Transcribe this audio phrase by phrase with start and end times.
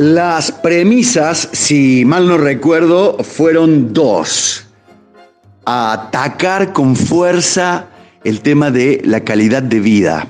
[0.00, 4.66] Las premisas, si mal no recuerdo, fueron dos.
[5.66, 7.90] Atacar con fuerza
[8.24, 10.26] el tema de la calidad de vida.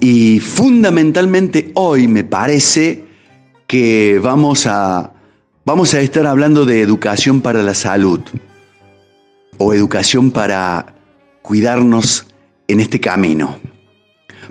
[0.00, 3.04] Y fundamentalmente hoy me parece
[3.68, 5.12] que vamos a,
[5.64, 8.18] vamos a estar hablando de educación para la salud
[9.58, 10.92] o educación para
[11.40, 12.26] cuidarnos
[12.66, 13.60] en este camino.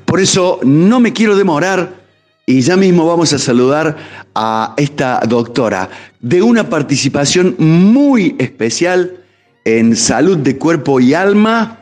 [0.05, 2.04] Por eso no me quiero demorar
[2.45, 3.97] y ya mismo vamos a saludar
[4.35, 9.17] a esta doctora de una participación muy especial
[9.63, 11.79] en salud de cuerpo y alma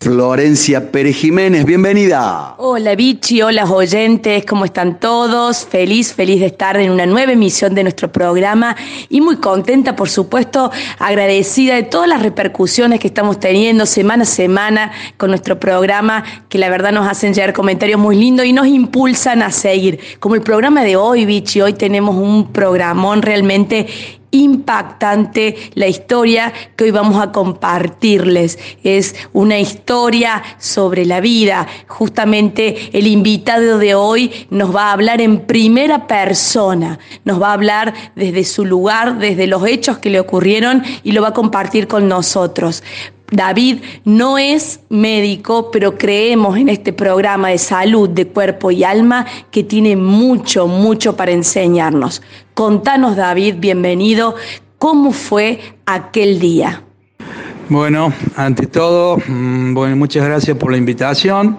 [0.00, 2.54] Florencia Pérez Jiménez, bienvenida.
[2.58, 5.66] Hola Vichy, hola oyentes, ¿cómo están todos?
[5.66, 8.76] Feliz, feliz de estar en una nueva emisión de nuestro programa
[9.08, 10.70] y muy contenta, por supuesto,
[11.00, 16.58] agradecida de todas las repercusiones que estamos teniendo semana a semana con nuestro programa, que
[16.58, 19.98] la verdad nos hacen llegar comentarios muy lindos y nos impulsan a seguir.
[20.20, 23.88] Como el programa de hoy, Vichy, hoy tenemos un programón realmente
[24.30, 28.58] impactante la historia que hoy vamos a compartirles.
[28.82, 31.66] Es una historia sobre la vida.
[31.86, 37.54] Justamente el invitado de hoy nos va a hablar en primera persona, nos va a
[37.54, 41.88] hablar desde su lugar, desde los hechos que le ocurrieron y lo va a compartir
[41.88, 42.82] con nosotros.
[43.30, 49.26] David no es médico, pero creemos en este programa de salud de cuerpo y alma
[49.50, 52.22] que tiene mucho, mucho para enseñarnos.
[52.54, 54.34] Contanos, David, bienvenido,
[54.78, 56.82] ¿cómo fue aquel día?
[57.68, 61.58] Bueno, ante todo, mm, bueno, muchas gracias por la invitación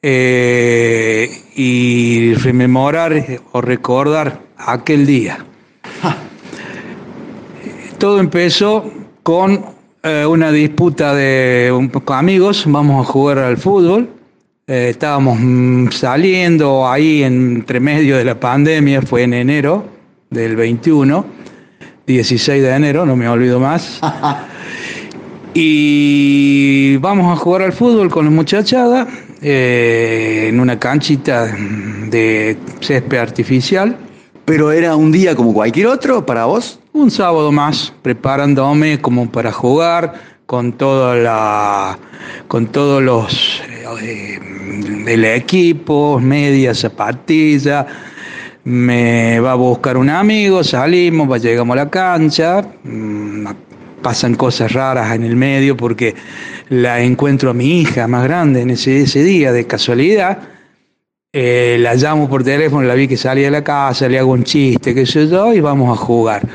[0.00, 5.44] eh, y rememorar o recordar aquel día.
[7.98, 8.84] Todo empezó
[9.24, 14.08] con eh, una disputa de un poco amigos, vamos a jugar al fútbol.
[14.66, 19.84] Eh, estábamos mm, saliendo ahí entre medio de la pandemia, fue en enero
[20.30, 21.24] del 21,
[22.06, 24.00] 16 de enero, no me olvido más.
[25.54, 29.06] y vamos a jugar al fútbol con la muchachada
[29.40, 33.96] eh, en una canchita de césped artificial.
[34.44, 36.80] ¿Pero era un día como cualquier otro para vos?
[36.92, 40.14] Un sábado más, preparándome como para jugar
[40.46, 41.98] con toda la
[42.48, 43.62] con todos los
[44.02, 47.86] eh, equipo, media, zapatilla.
[48.64, 53.46] Me va a buscar un amigo, salimos, llegamos a la cancha, mm,
[54.02, 56.14] pasan cosas raras en el medio porque
[56.68, 60.51] la encuentro a mi hija más grande en ese día de casualidad
[61.34, 64.44] eh, la llamo por teléfono, la vi que salía de la casa, le hago un
[64.44, 66.46] chiste, qué sé yo, y vamos a jugar.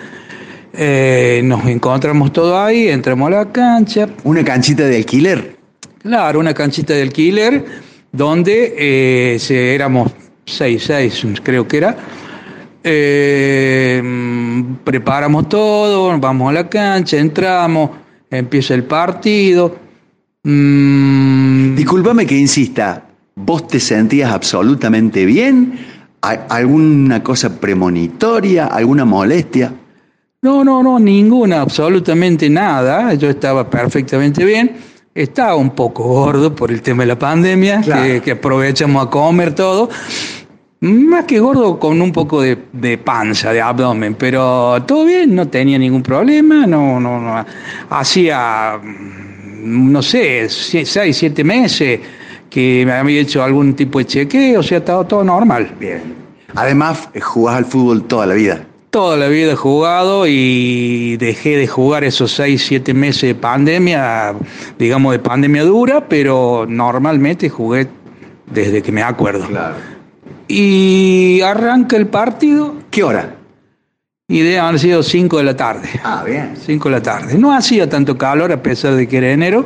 [0.72, 4.08] Eh, nos encontramos todo ahí, entramos a la cancha.
[4.24, 5.56] ¿Una canchita de alquiler?
[6.04, 7.66] Claro, una canchita de alquiler
[8.12, 10.12] donde eh, éramos
[10.46, 11.98] seis, seis, creo que era.
[14.84, 17.90] preparamos todo, vamos a la cancha, entramos,
[18.30, 19.76] empieza el partido.
[20.44, 21.76] Mm.
[21.76, 23.07] Discúlpame que insista,
[23.40, 25.78] ¿Vos te sentías absolutamente bien?
[26.22, 28.66] ¿Alguna cosa premonitoria?
[28.66, 29.72] ¿Alguna molestia?
[30.42, 33.14] No, no, no, ninguna, absolutamente nada.
[33.14, 34.78] Yo estaba perfectamente bien.
[35.14, 37.82] Estaba un poco gordo por el tema de la pandemia,
[38.24, 39.88] que, aprovechamos a comer todo.
[40.80, 45.48] Más que gordo con un poco de, de, panza, de abdomen, pero todo bien, no
[45.48, 47.46] tenía ningún problema, no, no, no.
[47.92, 48.80] Hacía,
[49.64, 52.00] no sé, seis, siete meses
[52.50, 55.72] que me había hecho algún tipo de chequeo, o sea, estaba todo normal.
[55.80, 56.16] Bien.
[56.56, 58.66] Además, jugás al fútbol toda la vida.
[58.90, 64.34] Toda la vida he jugado y dejé de jugar esos seis, siete meses de pandemia,
[64.80, 67.88] digamos de pandemia dura, pero normalmente jugué
[68.52, 69.46] desde que me acuerdo.
[69.48, 69.76] Claro.
[70.48, 72.76] Y arranca el partido.
[72.90, 73.36] ¿Qué hora?
[74.30, 75.90] Y debe haber sido 5 de la tarde.
[76.04, 76.54] Ah, bien.
[76.66, 77.38] 5 de la tarde.
[77.38, 79.66] No hacía tanto calor a pesar de que era enero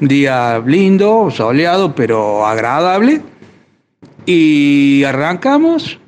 [0.00, 3.22] día lindo, soleado, pero agradable.
[4.26, 5.98] Y arrancamos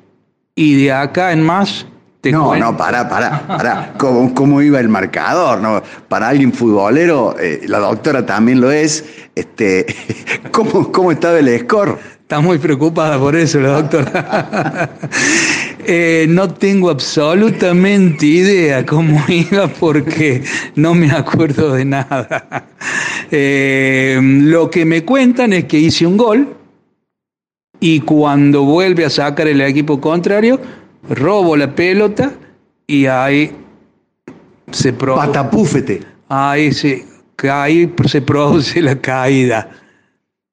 [0.55, 1.87] y de acá en más...
[2.21, 3.93] Te no, no, para, para, para.
[3.97, 5.59] ¿Cómo, ¿Cómo, iba el marcador?
[5.59, 9.03] No, para alguien futbolero, eh, la doctora también lo es.
[9.35, 9.85] Este,
[10.53, 11.99] ¿cómo, ¿Cómo estaba el score?
[12.33, 14.89] Está muy preocupada por eso la doctora.
[15.85, 20.41] Eh, no tengo absolutamente idea cómo iba porque
[20.75, 22.65] no me acuerdo de nada.
[23.35, 26.55] Eh, lo que me cuentan es que hice un gol
[27.79, 30.59] y cuando vuelve a sacar el equipo contrario,
[31.09, 32.33] robo la pelota
[32.87, 33.51] y ahí
[34.71, 35.27] se produce.
[35.27, 36.01] Patapúfete.
[36.29, 37.05] Ahí se,
[37.51, 39.69] ahí se produce la caída.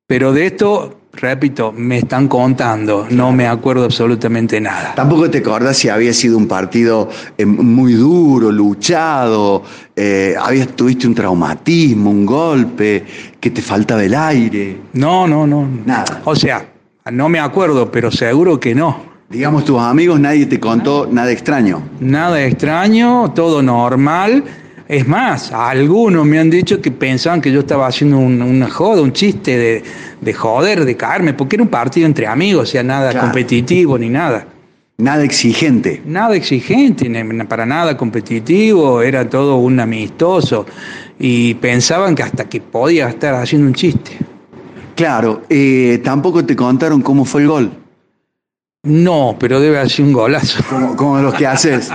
[0.07, 4.95] Pero de esto repito, me están contando, no me acuerdo absolutamente nada.
[4.95, 9.63] Tampoco te acordás si había sido un partido eh, muy duro, luchado,
[9.97, 13.05] eh, habías, tuviste un traumatismo, un golpe,
[13.39, 14.79] que te faltaba el aire.
[14.93, 15.69] No, no, no.
[15.85, 16.23] Nada.
[16.25, 16.65] O sea,
[17.11, 19.11] no me acuerdo, pero seguro que no.
[19.31, 21.83] Digamos, tus amigos, nadie te contó nada extraño.
[22.01, 24.43] Nada extraño, todo normal.
[24.91, 29.13] Es más, algunos me han dicho que pensaban que yo estaba haciendo una joda, un
[29.13, 29.85] chiste
[30.21, 34.09] de, joder, de caerme, porque era un partido entre amigos, o sea, nada competitivo ni
[34.09, 34.49] nada.
[34.99, 36.03] Nada exigente.
[36.05, 37.09] Nada exigente,
[37.49, 40.67] para nada competitivo, era todo un amistoso.
[41.21, 44.19] Y pensaban que hasta que podía estar haciendo un chiste.
[44.97, 47.80] Claro, eh, tampoco te contaron cómo fue el gol.
[48.83, 50.65] No, pero debe haber sido un golazo.
[50.97, 51.91] Como, los que haces.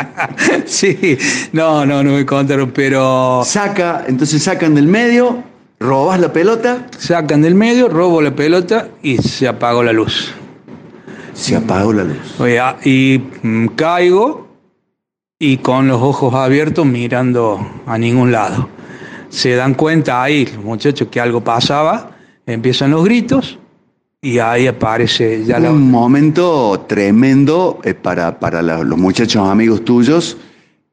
[0.64, 1.18] sí,
[1.52, 3.42] no, no, no me contaron, pero.
[3.44, 5.44] Saca, entonces sacan del medio,
[5.78, 6.86] robas la pelota.
[6.96, 10.32] Sacan del medio, robo la pelota y se apagó la luz.
[11.34, 12.16] Se apagó la luz.
[12.84, 14.48] y mm, caigo
[15.38, 18.70] y con los ojos abiertos mirando a ningún lado.
[19.28, 22.12] Se dan cuenta ahí, los muchachos, que algo pasaba,
[22.46, 23.58] empiezan los gritos
[24.24, 30.38] y ahí aparece ya Un momento tremendo eh, para, para los muchachos amigos tuyos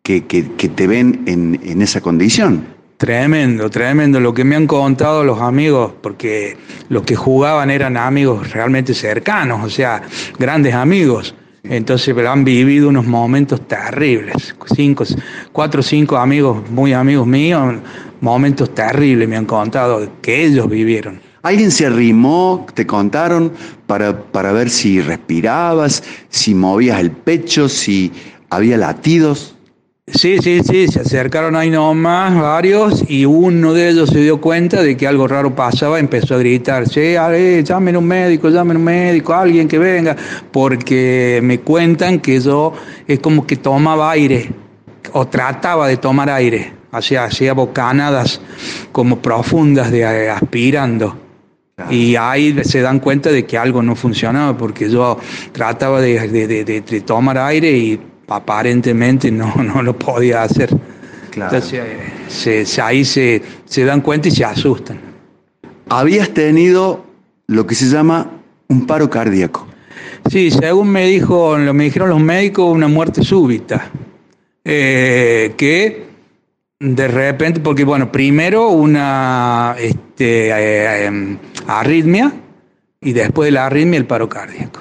[0.03, 2.65] que, te ven en, esa condición.
[2.97, 6.57] Tremendo, tremendo lo que me han contado los amigos, porque
[6.89, 10.01] los que jugaban eran amigos realmente cercanos, o sea,
[10.37, 11.33] grandes amigos.
[11.63, 14.53] Entonces han vivido unos momentos terribles.
[14.75, 15.05] Cinco,
[15.53, 17.75] cuatro o cinco amigos, muy amigos míos,
[18.19, 21.30] momentos terribles me han contado que ellos vivieron.
[21.43, 23.51] ¿Alguien se arrimó, te contaron,
[23.87, 28.11] para, para ver si respirabas, si movías el pecho, si
[28.49, 29.55] había latidos?
[30.13, 34.83] Sí, sí, sí, se acercaron ahí nomás varios y uno de ellos se dio cuenta
[34.83, 37.13] de que algo raro pasaba, empezó a gritar, sí,
[37.63, 40.15] llamen un médico, llamen un médico, alguien que venga,
[40.51, 42.73] porque me cuentan que yo
[43.07, 44.51] es como que tomaba aire
[45.13, 48.41] o trataba de tomar aire, hacía, hacía bocanadas
[48.91, 51.30] como profundas de eh, aspirando.
[51.89, 55.17] Y ahí se dan cuenta de que algo no funcionaba, porque yo
[55.51, 60.69] trataba de, tomar aire y aparentemente no, no lo podía hacer.
[61.33, 64.99] Entonces se, ahí se, se dan cuenta y se asustan.
[65.89, 67.05] Habías tenido
[67.47, 68.31] lo que se llama
[68.67, 69.67] un paro cardíaco.
[70.29, 73.89] Sí, según me dijo, me dijeron los médicos, una muerte súbita.
[74.63, 76.10] Eh, que
[76.81, 81.37] de repente, porque bueno, primero una este, eh, em,
[81.67, 82.33] arritmia
[82.99, 84.79] y después de la arritmia el paro cardíaco.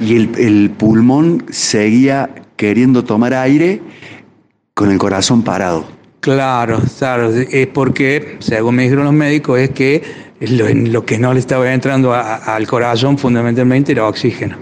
[0.00, 3.80] Y el, pulmón seguía queriendo tomar aire
[4.74, 5.84] con el corazón parado.
[6.18, 10.02] Claro, claro, es porque, según me dijeron los médicos, es que
[10.40, 14.56] lo, que no le estaba entrando al corazón fundamentalmente era oxígeno.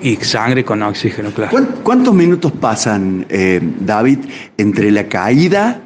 [0.00, 1.66] Y sangre con oxígeno, claro.
[1.82, 4.18] ¿Cuántos minutos pasan, eh, David,
[4.56, 5.80] entre la caída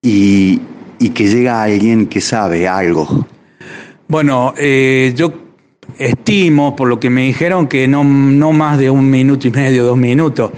[0.00, 0.60] y,
[1.14, 3.26] que llega alguien que sabe algo?
[4.08, 5.32] Bueno, eh, yo
[5.98, 9.84] estimo, por lo que me dijeron, que no, no más de un minuto y medio,
[9.84, 10.52] dos minutos.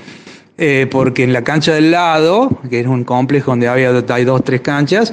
[0.59, 4.43] Eh, porque en la cancha del lado, que es un complejo donde había hay dos,
[4.43, 5.13] tres canchas,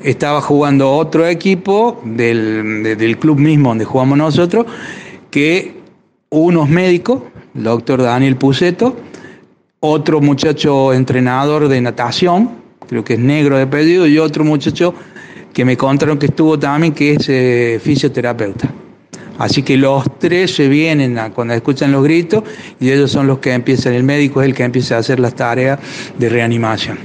[0.00, 4.66] estaba jugando otro equipo del, del club mismo donde jugamos nosotros,
[5.30, 5.73] que
[6.40, 7.22] unos médicos,
[7.54, 8.96] el doctor Daniel Puceto,
[9.80, 12.50] otro muchacho entrenador de natación,
[12.88, 14.94] creo que es negro de pedido, y otro muchacho
[15.52, 18.68] que me contaron que estuvo también, que es eh, fisioterapeuta.
[19.38, 22.44] Así que los tres se vienen cuando escuchan los gritos
[22.78, 25.34] y ellos son los que empiezan, el médico es el que empieza a hacer las
[25.34, 25.78] tareas
[26.18, 26.98] de reanimación.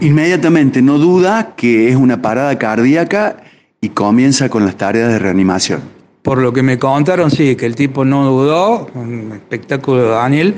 [0.00, 3.36] Inmediatamente, no duda que es una parada cardíaca
[3.80, 5.97] y comienza con las tareas de reanimación.
[6.28, 8.90] Por lo que me contaron, sí, que el tipo no dudó,
[9.32, 10.54] espectáculo de Daniel,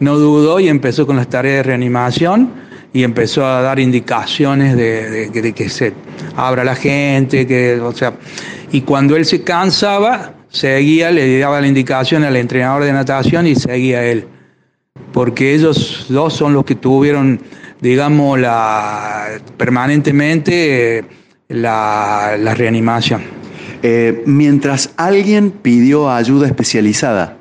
[0.00, 2.50] no dudó y empezó con las tareas de reanimación
[2.94, 5.92] y empezó a dar indicaciones de, que se
[6.34, 8.14] abra la gente, que, o sea,
[8.70, 13.54] y cuando él se cansaba, seguía, le daba la indicación al entrenador de natación y
[13.54, 14.24] seguía él.
[15.12, 17.38] Porque ellos dos son los que tuvieron,
[17.82, 19.28] digamos, la,
[19.58, 21.04] permanentemente
[21.48, 23.41] la reanimación.
[23.82, 27.38] Eh, mientras alguien pidió ayuda especializada.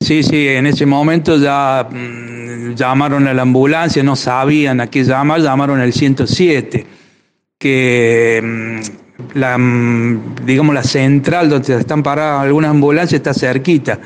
[0.00, 5.04] Sí, sí, en ese momento ya mm, llamaron a la ambulancia, no sabían a qué
[5.04, 6.86] llamar, llamaron al 107,
[7.58, 13.98] que mm, la, mm, digamos la central donde están paradas algunas ambulancias está cerquita.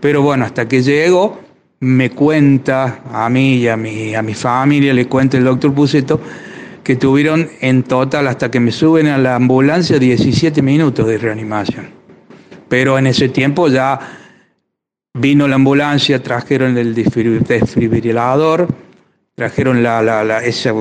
[0.00, 1.40] Pero bueno, hasta que llego,
[1.80, 6.20] me cuenta a mí y a mi, a mi familia, le cuenta el doctor Puceto,
[6.82, 11.90] que tuvieron en total, hasta que me suben a la ambulancia, 17 minutos de reanimación.
[12.68, 13.98] Pero en ese tiempo ya
[15.14, 18.68] vino la ambulancia, trajeron el desfibrilador,
[19.34, 20.72] trajeron la, la, esa,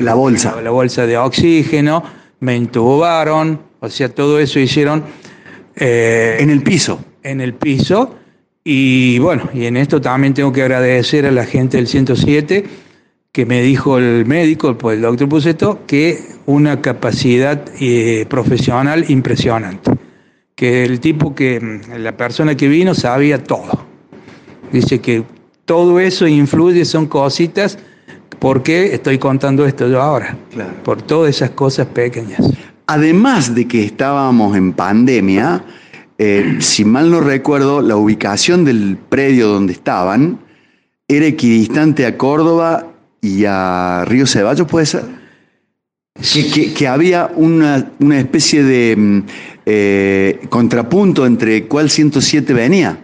[0.00, 0.60] la bolsa.
[0.60, 2.02] La, bolsa de oxígeno,
[2.40, 5.04] me intubaron, o sea, todo eso hicieron.
[5.74, 7.00] Eh, en el piso.
[7.22, 8.16] En el piso.
[8.62, 12.64] Y bueno, y en esto también tengo que agradecer a la gente del 107
[13.36, 19.90] que me dijo el médico, pues el doctor Puseto, que una capacidad eh, profesional impresionante.
[20.54, 23.84] Que el tipo que, mm, la persona que vino sabía todo.
[24.72, 25.22] Dice que
[25.66, 27.78] todo eso influye, son cositas,
[28.38, 30.34] porque estoy contando esto yo ahora.
[30.82, 32.40] Por todas esas cosas pequeñas.
[32.86, 35.62] Además de que estábamos en pandemia,
[36.16, 40.38] eh, si mal no recuerdo, la ubicación del predio donde estaban
[41.06, 42.94] era equidistante a Córdoba
[43.26, 45.04] y a Río Ceballos, ¿puede ser?
[46.74, 49.22] Que, había una, especie de mm,
[49.66, 52.98] eh, contrapunto entre cuál 107 venía.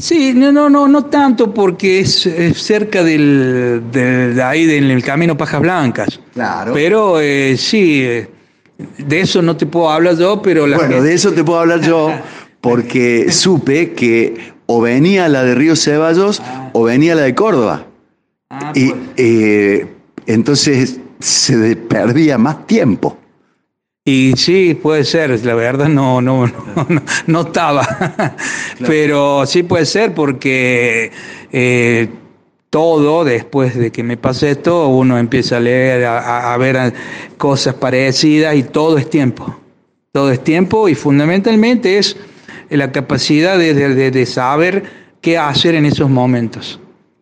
[0.00, 5.60] Sí, no, no, no, no tanto porque es, cerca del, de ahí, del camino Pajas
[5.60, 6.20] Blancas.
[6.34, 6.72] Claro.
[6.74, 10.68] Pero eh, sí, de eso no te puedo hablar yo, pero...
[10.68, 12.12] bueno, de eso te puedo hablar yo
[12.60, 17.86] porque supe que o venía la de Río Ceballos o venía la de Córdoba.
[18.50, 19.02] Ah, y pues.
[19.16, 19.86] eh,
[20.26, 23.16] entonces se perdía más tiempo.
[24.04, 26.48] Y sí, puede ser, la verdad no, no,
[27.26, 28.36] no, estaba.
[28.86, 31.10] Pero sí puede ser porque
[31.50, 32.08] eh,
[32.70, 36.94] todo, después de que me pase esto, uno empieza a leer, a, ver
[37.36, 39.58] cosas parecidas y todo es tiempo.
[40.12, 42.16] Todo es tiempo y fundamentalmente es
[42.70, 44.84] la capacidad de saber
[45.20, 46.78] qué hacer en esos momentos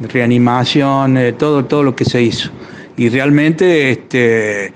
[0.08, 2.50] reanimación, eh, todo, todo lo que se hizo.
[2.96, 4.72] Y realmente este,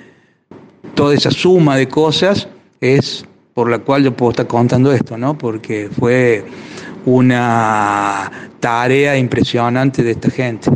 [0.94, 2.49] toda esa suma de cosas
[2.80, 5.37] es por la cual yo puedo estar contando esto, ¿no?
[5.37, 6.44] Porque fue
[7.04, 8.30] una
[8.61, 10.70] tarea impresionante de esta gente.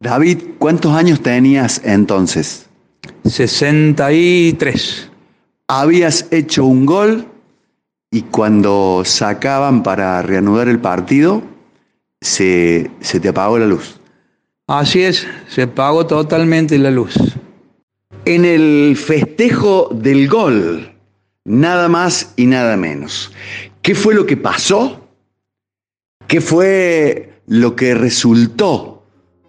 [0.00, 2.66] David, ¿cuántos años tenías entonces?
[3.24, 5.10] 63.
[5.68, 7.26] Habías hecho un gol
[8.10, 11.42] y cuando sacaban para reanudar el partido,
[12.20, 13.98] se, te apagó la luz.
[14.66, 17.16] Así es, se apagó totalmente la luz.
[18.24, 20.92] En el festejo del gol,
[21.44, 23.32] nada más y nada menos.
[23.82, 25.08] ¿Qué fue lo que pasó?
[26.28, 29.04] ¿Qué fue lo que resultó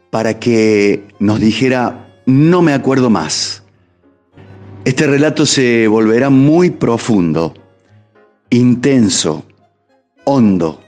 [0.09, 3.63] para que nos dijera, no me acuerdo más?
[4.85, 7.53] Este relato se volverá muy profundo,
[8.49, 9.45] intenso,
[10.23, 10.81] hondo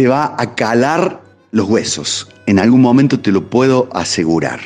[0.00, 2.26] te va a calar los huesos.
[2.46, 4.58] En algún momento te lo puedo asegurar.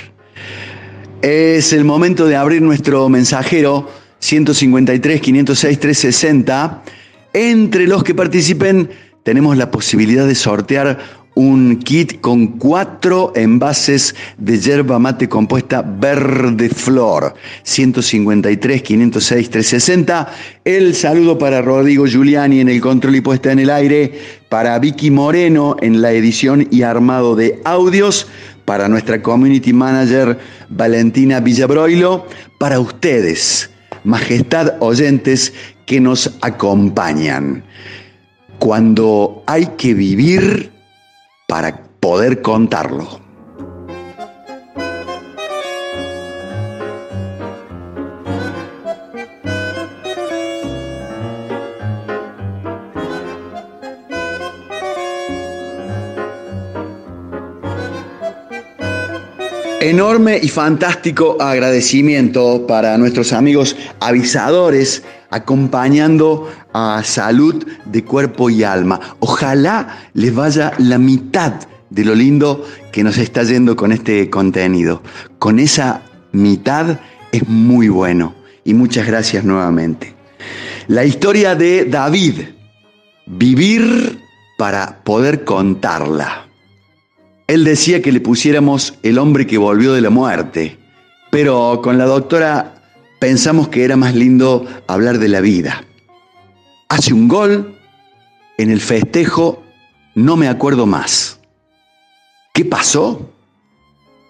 [1.23, 6.85] Es el momento de abrir nuestro mensajero 153 506 360.
[7.33, 8.89] Entre los que participen
[9.25, 11.01] tenemos la posibilidad de sortear
[11.35, 17.35] un kit con cuatro envases de yerba mate compuesta verde flor.
[17.63, 20.33] 153, 506, 360.
[20.65, 24.13] El saludo para Rodrigo Giuliani en el control y puesta en el aire.
[24.49, 28.29] Para Vicky Moreno en la edición y armado de audios.
[28.65, 30.39] Para nuestra community manager
[30.69, 32.27] Valentina Villabroilo.
[32.59, 33.71] Para ustedes,
[34.05, 35.53] majestad oyentes
[35.87, 37.65] que nos acompañan.
[38.59, 40.74] Cuando hay que vivir
[41.55, 43.21] para poder contarlo.
[59.81, 65.05] Enorme y fantástico agradecimiento para nuestros amigos avisadores
[65.35, 69.01] acompañando a salud de cuerpo y alma.
[69.19, 71.55] Ojalá les vaya la mitad
[71.91, 75.03] de lo lindo que nos está yendo con este contenido.
[75.41, 77.01] Con esa mitad
[77.33, 78.35] es muy bueno.
[78.65, 80.15] Y muchas gracias nuevamente.
[80.87, 82.43] La historia de David.
[83.27, 84.21] Vivir
[84.57, 86.47] para poder contarla.
[87.49, 90.79] Él decía que le pusiéramos el hombre que volvió de la muerte,
[91.31, 92.74] pero con la doctora
[93.25, 95.83] pensamos que era más lindo hablar de la vida.
[96.91, 97.79] Hace un gol,
[98.59, 99.63] en el festejo
[100.15, 101.41] no me acuerdo más.
[102.53, 103.33] ¿Qué pasó?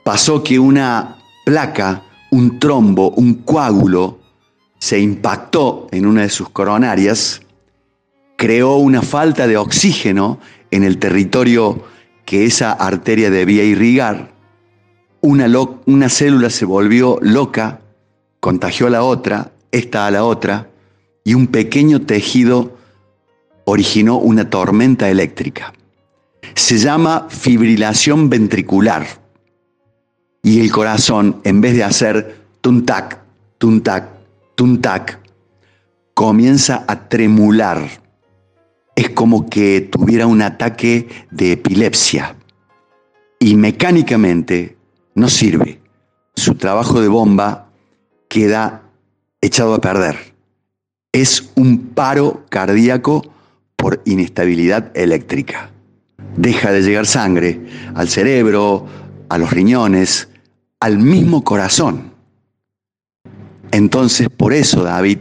[0.05, 4.21] Pasó que una placa, un trombo, un coágulo,
[4.79, 7.43] se impactó en una de sus coronarias,
[8.37, 10.39] creó una falta de oxígeno
[10.71, 11.83] en el territorio
[12.25, 14.33] que esa arteria debía irrigar,
[15.21, 15.49] una,
[15.87, 17.81] una célula se volvió loca,
[18.45, 20.69] contagió a la otra, esta a la otra,
[21.25, 22.77] y un pequeño tejido
[23.65, 25.73] originó una tormenta eléctrica.
[26.55, 29.07] Se llama fibrilación ventricular.
[30.43, 33.19] Y el corazón, en vez de hacer tuntac,
[33.57, 34.11] tuntac,
[34.57, 35.21] tuntac,
[36.13, 38.03] comienza a tremular.
[38.95, 42.37] Es como que tuviera un ataque de epilepsia.
[43.39, 44.77] Y mecánicamente
[45.15, 45.81] no sirve.
[46.37, 47.64] Su trabajo de bomba
[48.35, 48.83] queda
[49.41, 50.35] echado a perder.
[51.13, 53.23] Es un paro cardíaco
[53.77, 55.71] por inestabilidad eléctrica.
[56.37, 57.61] Deja de llegar sangre
[57.95, 58.87] al cerebro,
[59.29, 60.29] a los riñones,
[60.81, 62.13] al mismo corazón.
[63.71, 65.19] Entonces, por eso David,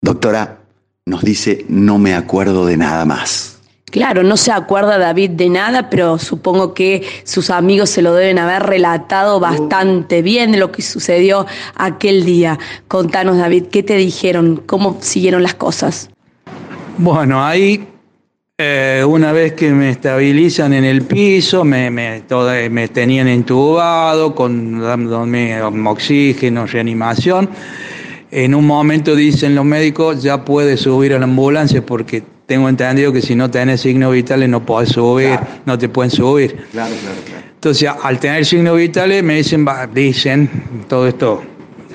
[0.00, 0.60] doctora,
[1.04, 3.60] nos dice, no me acuerdo de nada más.
[3.92, 8.38] Claro, no se acuerda David de nada, pero supongo que sus amigos se lo deben
[8.38, 12.58] haber relatado bastante bien de lo que sucedió aquel día.
[12.88, 14.62] Contanos, David, ¿qué te dijeron?
[14.64, 16.08] ¿Cómo siguieron las cosas?
[16.96, 17.86] Bueno, ahí
[18.56, 22.22] eh, una vez que me estabilizan en el piso, me, me,
[22.70, 27.50] me tenían entubado, con dándome oxígeno, reanimación.
[28.30, 32.22] En un momento dicen los médicos, ya puedes subir a la ambulancia porque
[32.52, 36.54] tengo entendido que si no tenés signos vitales no podés subir, no te pueden subir.
[36.70, 37.46] Claro, claro, claro.
[37.54, 40.50] Entonces, al tener signos vitales, me dicen, dicen,
[40.86, 41.42] todo esto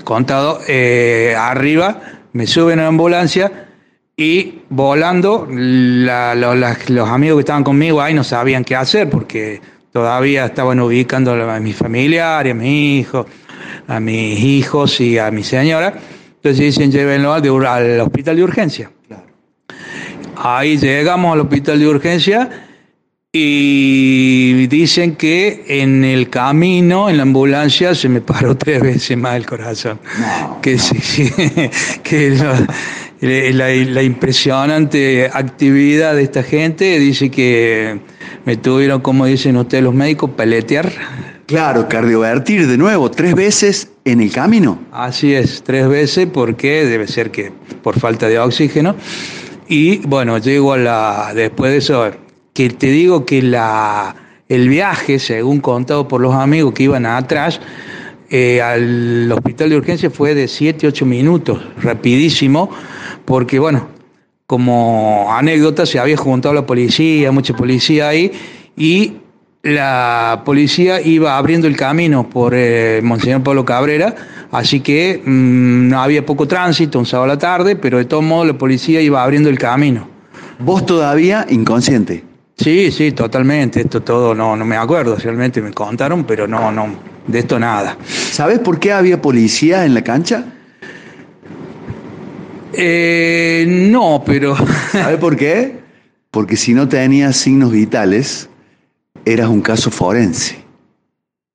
[0.04, 2.02] contado, eh, arriba,
[2.34, 3.68] me suben a la ambulancia
[4.16, 9.62] y volando, los amigos que estaban conmigo ahí no sabían qué hacer porque
[9.94, 13.28] todavía estaban ubicando a mis familiares, a mis hijos,
[13.88, 15.94] a mis hijos y a mi señora.
[16.38, 18.90] Entonces dicen, llévenlo al hospital de urgencia.
[20.50, 22.50] Ahí llegamos al hospital de urgencia
[23.34, 29.36] y dicen que en el camino, en la ambulancia, se me paró tres veces más
[29.36, 30.00] el corazón.
[30.62, 31.30] que sí,
[32.04, 32.39] que
[33.19, 38.00] la, impresionante actividad de esta gente dice que
[38.45, 40.89] me tuvieron, como dicen ustedes los médicos, peletear.
[41.45, 44.80] Claro, cardiovertir de nuevo, tres veces en el camino.
[44.93, 47.52] Así es, tres veces porque debe ser que
[47.84, 48.95] por falta de oxígeno.
[49.67, 52.12] Y bueno, llego a la, después de eso,
[52.53, 54.15] que te digo que la,
[54.47, 57.60] el viaje, según contado por los amigos que iban atrás,
[58.30, 62.69] eh, al hospital de urgencia fue de 7, 8 minutos, rapidísimo,
[63.25, 63.88] porque bueno,
[64.45, 68.32] como anécdota se había juntado la policía, mucha policía ahí,
[68.77, 69.13] y
[69.63, 74.15] la policía iba abriendo el camino por eh, Monseñor Pablo Cabrera,
[74.52, 78.24] así que mm, no había poco tránsito un sábado a la tarde, pero de todos
[78.24, 80.08] modos la policía iba abriendo el camino.
[80.60, 82.24] ¿Vos todavía inconsciente?
[82.58, 83.82] Sí, sí, totalmente.
[83.82, 86.88] Esto todo no, no me acuerdo, realmente me contaron, pero no, no,
[87.28, 87.98] de esto nada.
[88.06, 90.46] ¿Sabes por qué había policía en la cancha?
[92.74, 94.56] Eh, no, pero.
[94.92, 95.80] ¿Sabes por qué?
[96.32, 98.50] Porque si no tenías signos vitales,
[99.26, 100.58] eras un caso forense.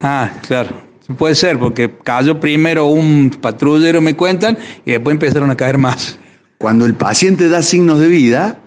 [0.00, 0.91] Ah, claro.
[1.16, 6.18] Puede ser, porque cayó primero un patrullero, me cuentan, y después empezaron a caer más.
[6.58, 8.58] Cuando el paciente da signos de vida,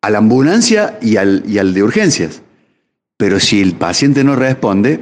[0.00, 2.42] a la ambulancia y al, y al de urgencias.
[3.16, 5.00] Pero si el paciente no responde,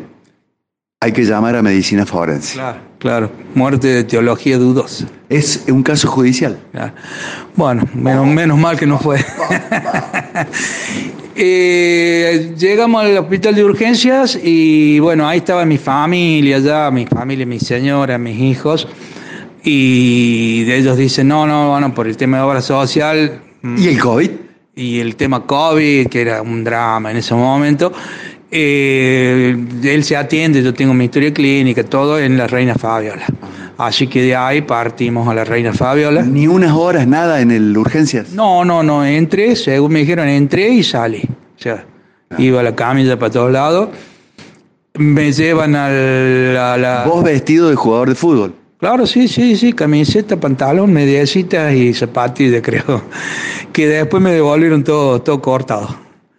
[1.01, 2.55] hay que llamar a medicina forense.
[2.55, 3.33] Claro, claro.
[3.55, 5.07] Muerte de teología dudosa.
[5.31, 6.59] Es un caso judicial.
[7.57, 9.25] Bueno, menos, menos mal que no fue.
[11.37, 17.47] Eh, llegamos al hospital de urgencias y bueno, ahí estaba mi familia ya, mi familia,
[17.47, 18.89] mi señora, mis hijos.
[19.63, 23.43] Y de ellos dicen, no, no, bueno, por el tema de obra social.
[23.63, 24.31] ¿Y el COVID?
[24.75, 27.93] Y el tema COVID, que era un drama en ese momento.
[28.53, 33.25] Eh, él se atiende, yo tengo mi historia clínica, todo en la Reina Fabiola.
[33.79, 36.23] Así que de ahí partimos a la Reina Fabiola.
[36.23, 38.31] ¿Ni unas horas, nada en el urgencias?
[38.33, 41.23] No, no, no, entré, según me dijeron, entré y salí.
[41.23, 41.85] O sea,
[42.39, 43.91] iba a la camilla para todos lados.
[44.95, 47.05] Me llevan a la...
[47.07, 48.55] ¿Vos vestido de jugador de fútbol?
[48.79, 53.03] Claro, sí, sí, sí, camiseta, pantalón, mediecitas y zapatillas, creo.
[53.73, 55.97] Que después me devolvieron todo, todo cortado.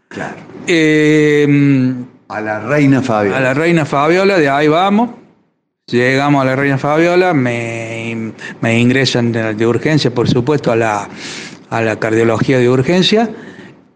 [0.09, 0.50] Claro.
[0.67, 1.93] Eh,
[2.27, 3.37] a la Reina Fabiola.
[3.37, 5.09] A la Reina Fabiola, de ahí vamos.
[5.87, 8.31] Llegamos a la Reina Fabiola, me,
[8.63, 11.09] ingresan de, urgencia, por supuesto, a la,
[11.69, 13.29] a la cardiología de urgencia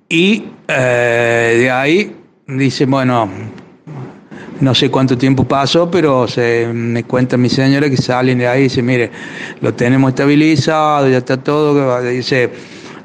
[0.10, 2.15] y eh, de ahí
[2.47, 3.30] dice, bueno,
[4.60, 8.62] no sé cuánto tiempo pasó, pero se, me cuenta mi señora que salen de ahí
[8.62, 9.12] y dice, mire,
[9.62, 12.49] lo tenemos estabilizado, ya está todo, dice,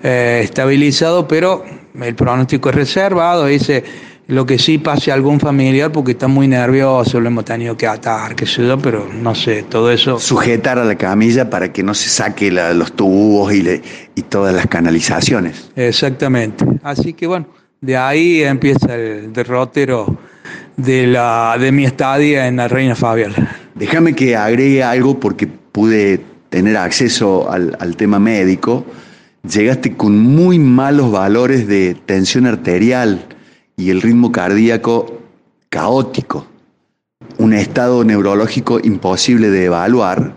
[0.03, 1.65] eh, estabilizado, pero
[2.03, 3.83] el pronóstico es reservado, dice,
[4.29, 7.89] Lo que sí pase a algún familiar porque está muy nervioso, lo hemos tenido que
[7.89, 10.21] atar, qué sé yo, pero no sé, todo eso.
[10.21, 13.83] Sujetar a la camilla para que no se saque la- los tubos y, le-
[14.15, 15.71] y todas las canalizaciones.
[15.75, 16.65] Exactamente.
[16.85, 17.47] Así que bueno,
[17.81, 20.17] de ahí empieza el derrotero
[20.77, 23.57] de, la, de mi estadía en la Reina Fabiola.
[23.75, 28.85] Déjame que agregue algo porque pude tener acceso al, al tema médico.
[29.43, 33.27] Llegaste con muy malos valores de tensión arterial
[33.77, 35.23] y el ritmo cardíaco
[35.71, 36.47] caótico.
[37.39, 40.35] Un estado neurológico imposible de evaluar.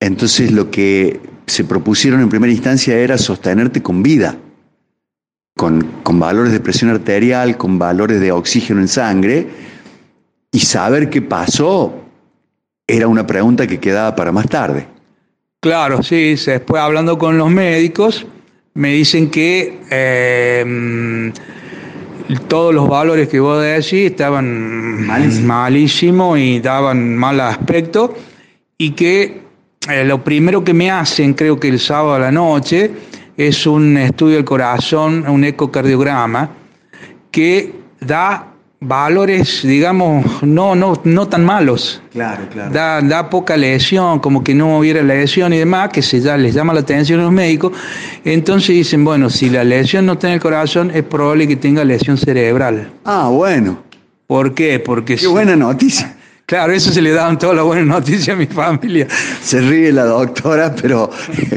[0.00, 4.38] Entonces lo que se propusieron en primera instancia era sostenerte con vida,
[5.54, 9.48] con, con valores de presión arterial, con valores de oxígeno en sangre,
[10.50, 11.92] y saber qué pasó
[12.86, 14.93] era una pregunta que quedaba para más tarde.
[15.64, 18.26] Claro, sí, después hablando con los médicos,
[18.74, 21.32] me dicen que eh,
[22.48, 25.46] todos los valores que vos decís estaban Malísimo.
[25.46, 28.14] malísimos y daban mal aspecto
[28.76, 29.40] y que
[29.88, 32.90] eh, lo primero que me hacen, creo que el sábado a la noche,
[33.34, 36.50] es un estudio del corazón, un ecocardiograma,
[37.30, 38.52] que da
[38.86, 42.02] valores, digamos, no, no, no tan malos.
[42.12, 42.70] Claro, claro.
[42.72, 46.54] Da, da poca lesión, como que no hubiera lesión y demás, que se ya les
[46.54, 47.72] llama la atención a los médicos.
[48.24, 51.84] Entonces dicen, bueno, si la lesión no está en el corazón, es probable que tenga
[51.84, 52.90] lesión cerebral.
[53.04, 53.82] Ah, bueno.
[54.26, 54.78] ¿Por qué?
[54.80, 56.16] Porque Qué si- buena noticia.
[56.46, 59.08] Claro, eso se le daban todas las buenas noticias a mi familia.
[59.40, 61.08] Se ríe la doctora, pero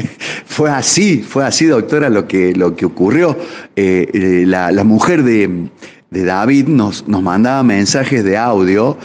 [0.45, 3.37] fue así, fue así, doctora, lo que, lo que ocurrió.
[3.75, 5.67] Eh, eh, la, la mujer de,
[6.09, 8.97] de David nos, nos mandaba mensajes de audio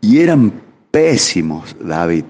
[0.00, 0.52] y eran
[0.90, 2.24] pésimos, David.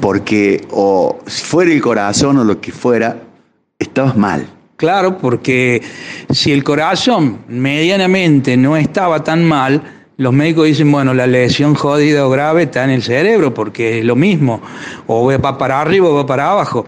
[0.00, 3.22] Porque o si fuera el corazón o lo que fuera,
[3.78, 4.46] estabas mal.
[4.76, 5.82] Claro, porque
[6.30, 9.82] si el corazón medianamente no estaba tan mal,
[10.16, 14.04] los médicos dicen, bueno, la lesión jodida o grave está en el cerebro, porque es
[14.04, 14.60] lo mismo,
[15.06, 16.86] o va para arriba o va para abajo.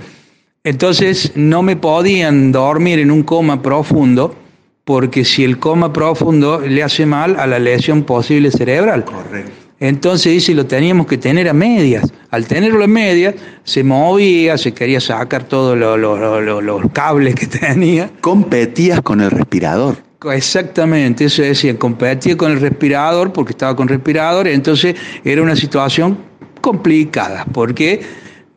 [0.65, 4.35] Entonces no me podían dormir en un coma profundo,
[4.85, 9.05] porque si el coma profundo le hace mal a la lesión posible cerebral.
[9.05, 9.51] Correcto.
[9.81, 12.13] Entonces dice, lo teníamos que tener a medias.
[12.31, 16.83] Al tenerlo a medias, se movía, se quería sacar todos lo- lo- lo- lo- los
[16.93, 18.11] cables que tenía.
[18.21, 19.97] Competías con el respirador.
[20.33, 26.17] Exactamente, eso decía, competía con el respirador porque estaba con respirador, entonces era una situación
[26.61, 28.03] complicada, porque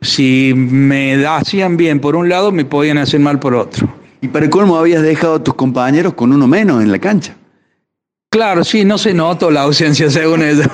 [0.00, 3.92] si me hacían bien por un lado, me podían hacer mal por otro.
[4.26, 7.36] Y para colmo habías dejado a tus compañeros con uno menos en la cancha.
[8.28, 10.66] Claro, sí, no se notó la ausencia según ellos.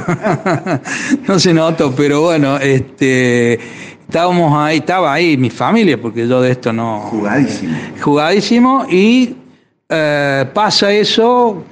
[1.28, 3.60] no se notó, pero bueno, este,
[4.06, 7.00] estábamos ahí, estaba ahí mi familia, porque yo de esto no...
[7.00, 7.76] Jugadísimo.
[8.00, 9.36] jugadísimo y
[9.90, 11.62] eh, pasa eso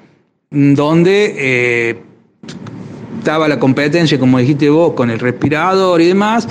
[0.50, 2.02] mm, donde eh,
[3.20, 6.46] estaba la competencia, como dijiste vos, con el respirador y demás,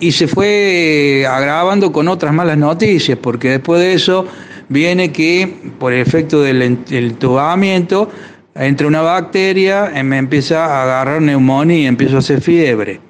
[0.00, 4.26] y se fue eh, agravando con otras malas noticias, porque después de eso
[4.68, 5.48] viene que
[5.78, 8.10] por el efecto del en- el entubamiento
[8.54, 13.00] entra una bacteria, eh, me empieza a agarrar neumonía, empiezo a hacer fiebre.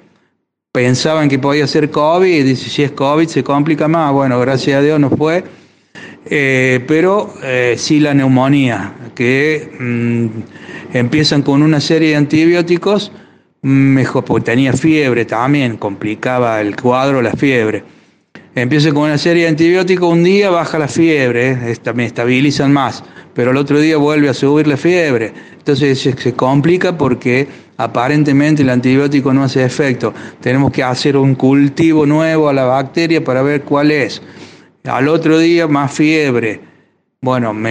[0.73, 4.77] Pensaban que podía ser COVID, y dice, si es COVID se complica más, bueno, gracias
[4.77, 5.43] a Dios no fue,
[6.29, 10.25] Eh, pero eh, sí la neumonía, que mm,
[10.97, 13.13] empiezan con una serie de antibióticos,
[13.61, 17.83] mm, mejor, porque tenía fiebre también, complicaba el cuadro la fiebre.
[18.57, 23.03] Empieza con una serie de antibióticos, un día baja la fiebre, eh, me estabilizan más,
[23.35, 25.31] pero el otro día vuelve a subir la fiebre.
[25.59, 30.11] Entonces se, complica porque aparentemente el antibiótico no hace efecto.
[30.41, 34.23] Tenemos que hacer un cultivo nuevo a la bacteria para ver cuál es.
[34.85, 36.59] Al otro día más fiebre.
[37.21, 37.69] Bueno, me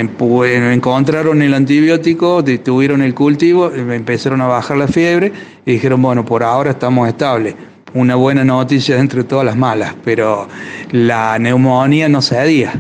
[0.73, 5.33] encontraron el antibiótico, detuvieron el cultivo, me empezaron a bajar la fiebre
[5.65, 7.57] y dijeron, bueno, por ahora estamos estables.
[7.97, 10.47] Una buena noticia entre todas las malas, pero
[10.93, 12.79] la neumonía no cedía.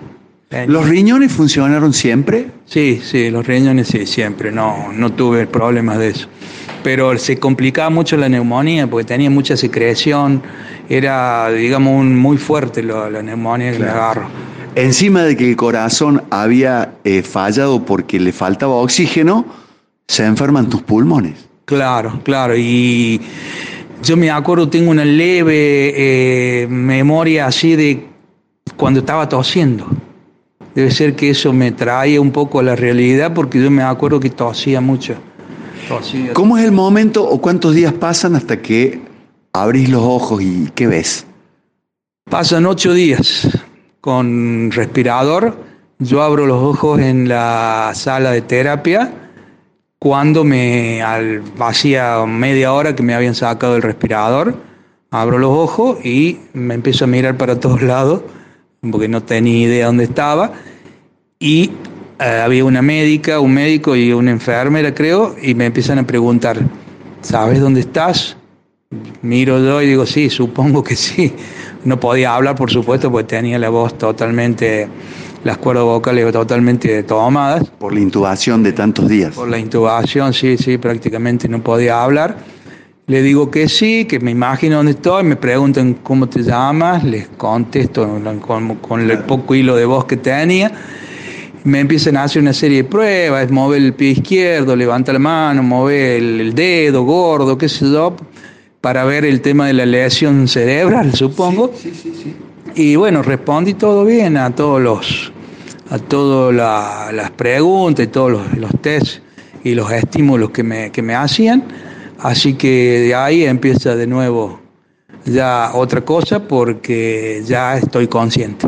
[0.67, 2.49] ¿Los riñones funcionaron siempre?
[2.67, 6.29] Sí, sí, los riñones sí, siempre, no, no tuve problemas de eso.
[6.83, 10.43] Pero se complicaba mucho la neumonía porque tenía mucha secreción,
[10.91, 14.29] era, digamos, un- muy fuerte lo- la neumonía que me agarro.
[14.75, 19.47] Encima de que el corazón había eh, fallado porque le faltaba oxígeno,
[20.09, 21.47] se enferman tus pulmones.
[21.65, 23.21] Claro, claro, y
[24.03, 28.07] yo me acuerdo, tengo una leve eh, memoria así de
[28.77, 29.87] cuando estaba tosiendo.
[30.75, 34.21] Debe ser que eso me trae un poco a la realidad porque yo me acuerdo
[34.21, 35.15] que tosía mucho.
[35.89, 36.35] Tosía.
[36.35, 39.01] ¿Cómo es el momento o cuántos días pasan hasta que
[39.53, 41.27] abrís los ojos y qué ves?
[42.29, 43.49] Pasan ocho días
[44.01, 45.57] con respirador.
[45.99, 49.26] Yo abro los ojos en la sala de terapia.
[50.07, 54.55] Cuando me al, hacía media hora que me habían sacado el respirador,
[55.11, 58.23] abro los ojos y me empiezo a mirar para todos lados,
[58.89, 60.53] porque no tenía idea dónde estaba,
[61.41, 61.73] y
[62.21, 66.61] eh, había una médica, un médico y una enfermera, creo, y me empiezan a preguntar,
[67.21, 68.37] ¿sabes dónde estás?
[69.23, 71.35] Miro yo y digo, sí, supongo que sí.
[71.85, 74.87] No podía hablar, por supuesto, porque tenía la voz totalmente,
[75.47, 77.71] las cuerdas vocales totalmente tomadas.
[77.79, 79.35] Por la intubación de tantos días.
[79.35, 82.37] Por la intubación, sí, sí, prácticamente no podía hablar.
[83.07, 87.29] Le digo que sí, que me imagino dónde estoy, me preguntan cómo te llamas, les
[87.29, 90.73] contesto con, con el poco hilo de voz que tenía
[91.63, 95.65] me empiezan a hacer una serie de pruebas, mover el pie izquierdo, levanta la mano,
[95.65, 98.15] mover el, dedo gordo, qué sé yo,
[98.81, 101.73] para ver el tema de la lesión cerebral, supongo.
[101.75, 102.37] Sí, sí, sí,
[102.77, 105.33] y bueno, respondí todo bien a todos los
[105.91, 106.55] a todas
[107.15, 109.23] las preguntas y todos los, los tests
[109.65, 111.65] y los estímulos que me, que me hacían.
[112.19, 114.61] Así que de ahí empieza de nuevo
[115.25, 118.67] ya otra cosa porque ya estoy consciente.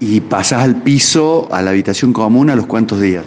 [0.00, 3.24] ¿Y pasas al piso, a la habitación común, a los cuántos días?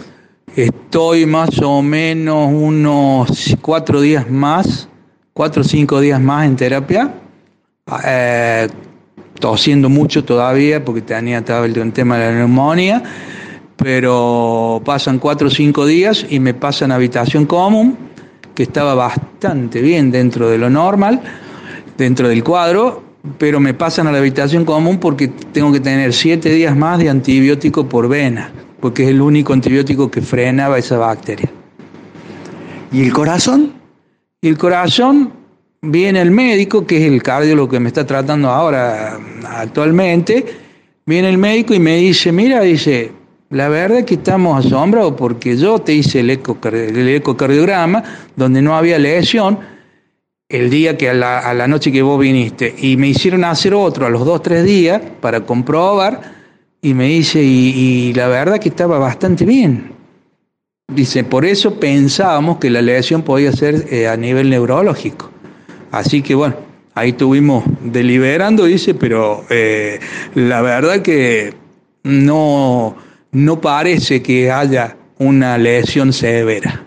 [0.56, 4.88] Estoy más o menos unos cuatro días más,
[5.32, 7.14] cuatro o cinco días más en terapia,
[8.04, 8.68] eh,
[9.42, 13.02] tosiendo mucho todavía porque tenía el tema de la neumonía,
[13.76, 17.98] pero pasan cuatro o cinco días y me pasan a habitación común,
[18.54, 21.20] que estaba bastante bien dentro de lo normal,
[21.98, 23.02] dentro del cuadro,
[23.36, 27.10] pero me pasan a la habitación común porque tengo que tener siete días más de
[27.10, 31.50] antibiótico por vena, porque es el único antibiótico que frenaba esa bacteria.
[32.92, 33.72] ¿Y el corazón?
[34.40, 35.41] Y el corazón
[35.82, 40.46] viene el médico, que es el cardiólogo que me está tratando ahora actualmente,
[41.04, 43.10] viene el médico y me dice, mira, dice,
[43.50, 48.02] la verdad que estamos asombrados porque yo te hice el, ecocardiograma
[48.36, 49.58] donde no había lesión,
[50.48, 54.10] el día que a la, noche que vos viniste y me hicieron hacer otro a
[54.10, 56.42] los dos, tres días para comprobar
[56.80, 59.92] y me dice, y, la verdad que estaba bastante bien.
[60.92, 65.31] Dice, por eso pensábamos que la lesión podía ser eh, a nivel neurológico.
[65.92, 66.56] Así que bueno,
[66.94, 70.00] ahí estuvimos deliberando, dice, pero eh,
[70.34, 71.54] la verdad que
[72.02, 72.96] no,
[73.30, 76.82] no parece que haya una lesión severa.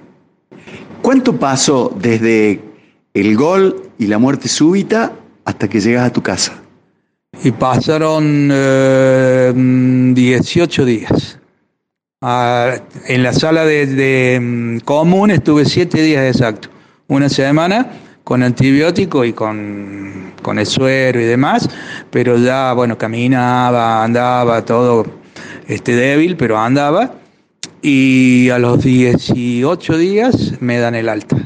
[1.01, 2.59] ¿Cuánto pasó desde
[3.15, 5.13] el gol y la muerte súbita
[5.45, 6.61] hasta que llegas a tu casa.
[7.43, 8.49] Y pasaron
[10.13, 11.39] 18 eh, días.
[12.21, 12.75] Ah,
[13.07, 16.69] en la sala de, mm, común estuve 7 días exacto.
[17.07, 17.87] Una semana
[18.25, 21.69] con antibiótico y con, con, el suero y demás,
[22.09, 25.05] pero ya, bueno, caminaba, andaba, todo
[25.67, 27.13] este, débil, pero andaba.
[27.83, 31.37] Y a los 18 días me dan el alta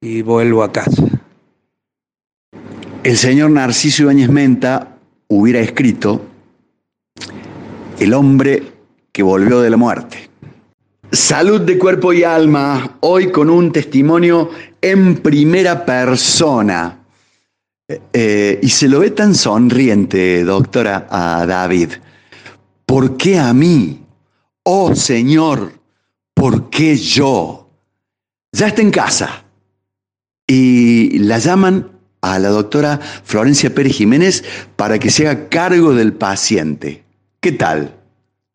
[0.00, 1.04] y vuelvo a casa.
[3.04, 4.96] El señor Narciso Ibáñez Menta
[5.28, 6.20] hubiera escrito
[8.00, 8.64] El hombre
[9.12, 10.31] que volvió de la muerte.
[11.12, 14.48] Salud de cuerpo y alma, hoy con un testimonio
[14.80, 17.00] en primera persona.
[18.14, 21.90] Eh, y se lo ve tan sonriente, doctora, a David.
[22.86, 24.06] ¿Por qué a mí?
[24.62, 25.74] Oh Señor,
[26.32, 27.68] ¿por qué yo?
[28.52, 29.44] Ya está en casa
[30.46, 31.90] y la llaman
[32.22, 34.44] a la doctora Florencia Pérez Jiménez
[34.76, 37.04] para que se haga cargo del paciente.
[37.40, 38.01] ¿Qué tal?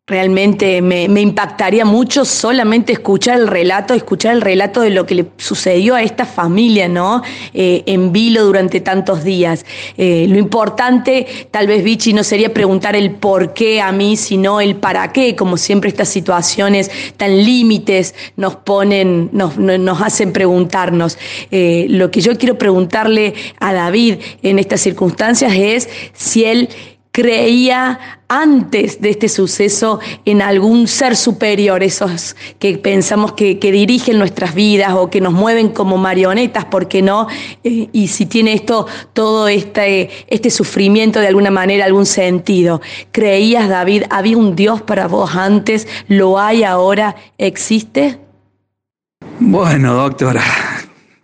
[0.08, 5.26] Realmente me, impactaría mucho solamente escuchar el relato, escuchar el relato de lo que le
[5.36, 7.22] sucedió a esta familia, ¿no?
[7.52, 9.66] Eh, en vilo durante tantos días.
[9.98, 14.62] Eh, lo importante, tal vez, Vichy, no sería preguntar el por qué a mí, sino
[14.62, 21.18] el para qué, como siempre estas situaciones tan límites nos ponen, nos, nos hacen preguntarnos.
[21.50, 26.70] Eh, lo que yo quiero preguntarle a David en estas circunstancias es si él
[27.18, 34.54] creía antes de este suceso en algún ser superior, esos que pensamos que, dirigen nuestras
[34.54, 37.26] vidas o que nos mueven como marionetas, ¿por qué no?
[37.64, 42.80] Eh, y si tiene esto, todo este, este sufrimiento de alguna manera, algún sentido.
[43.10, 45.88] ¿Creías, David, había un Dios para vos antes?
[46.06, 47.16] ¿Lo hay ahora?
[47.36, 48.20] ¿Existe?
[49.40, 50.44] Bueno, doctora,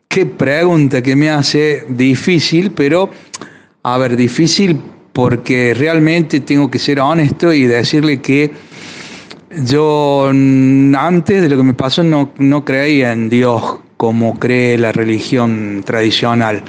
[0.09, 3.11] qué pregunta que me hace difícil, pero,
[3.85, 4.83] a ver, difícil
[5.15, 8.51] porque realmente tengo que ser honesto y decirle que
[9.65, 15.83] yo antes de lo que me pasó no, creía en Dios como cree la religión
[15.87, 16.65] tradicional.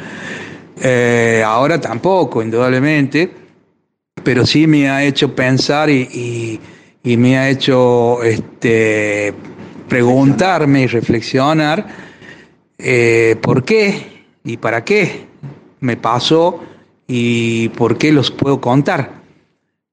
[0.79, 3.31] Eh, ahora tampoco, indudablemente,
[4.23, 6.62] pero sí me ha hecho pensar y,
[7.03, 9.34] me ha hecho este,
[9.89, 11.88] preguntarme y reflexionar
[12.77, 15.25] eh, por qué y para qué
[15.79, 16.62] me pasó
[17.08, 19.22] y por qué los puedo contar.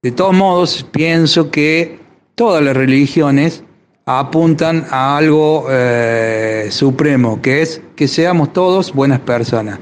[0.03, 2.01] De todos modos, pienso que
[2.35, 3.62] todas las religiones
[4.07, 9.79] apuntan a algo eh, supremo, que es que seamos todos buenas personas.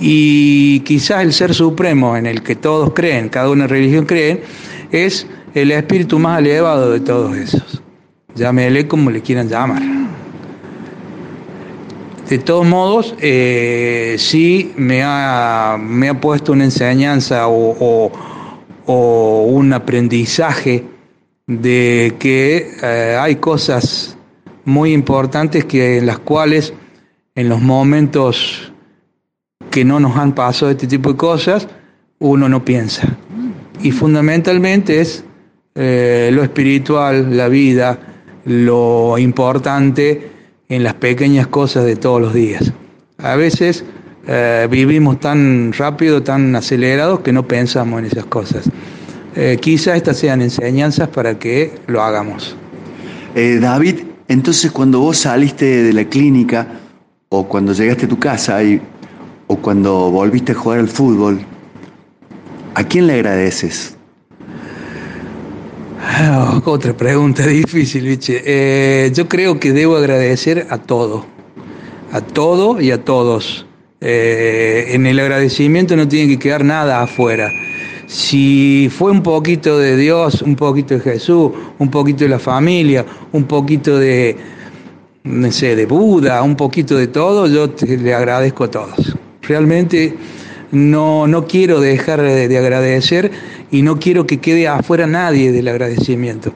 [0.00, 4.44] Y quizás el ser supremo en el que todos creen, cada una religión cree,
[4.92, 7.82] es el espíritu más elevado de todos esos.
[8.36, 9.82] Llámele como le quieran llamar.
[12.28, 18.12] De todos modos, eh, sí me ha, me ha, puesto una enseñanza o,
[18.86, 20.84] un aprendizaje
[21.46, 24.18] de que eh, hay cosas
[24.66, 26.74] muy importantes que en las cuales
[27.34, 28.72] en los momentos
[29.70, 31.66] que no nos han pasado este tipo de cosas,
[32.18, 33.08] uno no piensa.
[33.82, 35.24] Y fundamentalmente es
[35.74, 37.98] eh, lo espiritual, la vida,
[38.44, 40.37] lo importante
[40.68, 42.72] en las pequeñas cosas de todos los días.
[43.18, 43.84] A veces
[44.26, 48.70] eh, vivimos tan rápido, tan acelerados que no pensamos en esas cosas.
[49.34, 52.56] Eh, quizás estas sean enseñanzas para que lo hagamos.
[53.34, 56.66] David, entonces cuando vos saliste de la clínica
[57.28, 58.80] o cuando llegaste a tu casa y
[59.48, 61.40] o cuando volviste a jugar al fútbol,
[62.74, 63.97] ¿a quién le agradeces?
[66.10, 68.42] Ah, otra pregunta difícil, Viche.
[68.44, 71.26] Eh, yo creo que debo agradecer a todo,
[72.12, 73.66] a todo y a todos.
[74.00, 77.50] Eh, en el agradecimiento no tiene que quedar nada afuera.
[78.06, 83.04] Si fue un poquito de Dios, un poquito de Jesús, un poquito de la familia,
[83.32, 84.34] un poquito de,
[85.24, 89.14] no sé, de Buda, un poquito de todo, yo le agradezco a todos
[89.48, 90.14] realmente
[90.70, 93.32] no, no quiero dejar de, agradecer
[93.70, 96.52] y no quiero que quede afuera nadie del agradecimiento,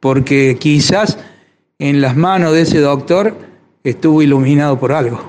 [0.00, 1.18] porque quizás
[1.78, 3.36] en las manos de ese doctor
[3.84, 5.20] estuvo iluminado por algo.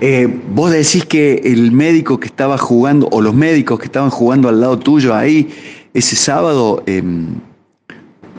[0.00, 4.48] Eh, vos decís que el médico que estaba jugando, o los médicos que estaban jugando
[4.48, 5.48] al lado tuyo ahí
[5.94, 7.26] ese sábado, em,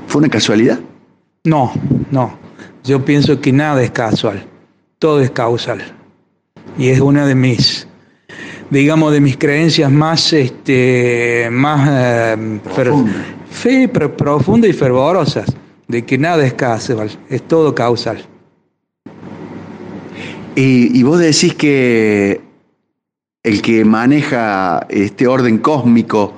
[0.07, 0.79] ¿fue una casualidad?
[1.43, 1.71] No,
[2.11, 2.37] no.
[2.83, 4.45] Yo pienso que nada es casual,
[4.99, 5.81] todo es causal
[6.77, 7.87] y es una de mis,
[8.69, 12.59] digamos, de mis creencias más, este, más eh,
[13.49, 15.55] fe, profunda y fervorosas,
[15.87, 18.25] de que nada es causal, es todo causal.
[20.55, 22.41] Y, y vos decís que
[23.43, 26.33] el que maneja este orden cósmico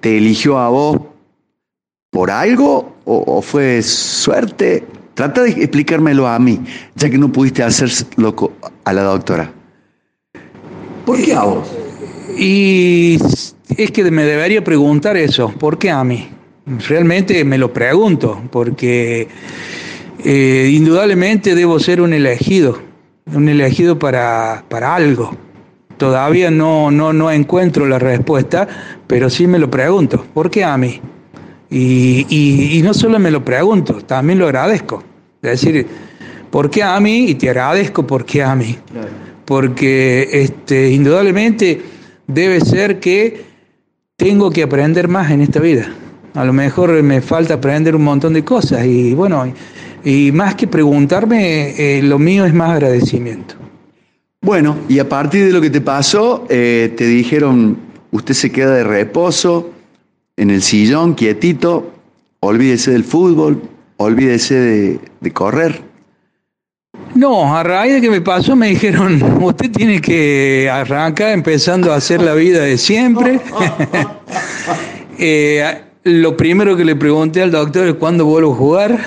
[0.00, 0.98] te eligió a vos
[2.10, 4.84] por algo o, fue suerte?
[5.14, 6.60] Trata de explicármelo a mí,
[6.94, 8.52] ya que no pudiste hacer loco
[8.84, 9.52] a la doctora.
[11.08, 11.66] ¿Por qué a vos?
[12.36, 13.16] Y
[13.78, 16.28] es que me debería preguntar eso, ¿por qué a mí?
[16.86, 19.26] Realmente me lo pregunto, porque
[20.22, 22.78] eh, indudablemente debo ser un elegido,
[23.34, 25.34] un elegido para, para algo.
[25.96, 28.68] Todavía no, no, no encuentro la respuesta,
[29.06, 31.00] pero sí me lo pregunto, ¿por qué a mí?
[31.70, 35.02] Y, y, no solo me lo pregunto, también lo agradezco.
[35.40, 35.86] Es decir,
[36.50, 37.30] ¿por qué a mí?
[37.30, 38.76] Y te agradezco por qué a mí
[39.48, 41.80] porque este, indudablemente
[42.26, 43.44] debe ser que
[44.14, 45.90] tengo que aprender más en esta vida.
[46.34, 49.50] A lo mejor me falta aprender un montón de cosas y bueno,
[50.04, 53.54] y más que preguntarme, eh, lo mío es más agradecimiento.
[54.42, 57.78] Bueno, y a partir de lo que te pasó, eh, te dijeron,
[58.10, 59.70] usted se queda de reposo
[60.36, 61.90] en el sillón, quietito,
[62.40, 63.62] olvídese del fútbol,
[63.96, 65.87] olvídese de correr.
[67.18, 71.96] No, a raíz de que me pasó me dijeron, usted tiene que arrancar empezando a
[71.96, 73.40] hacer la vida de siempre.
[75.20, 75.64] Eh,
[76.04, 78.98] lo primero que le pregunté al doctor es cuándo vuelvo a jugar.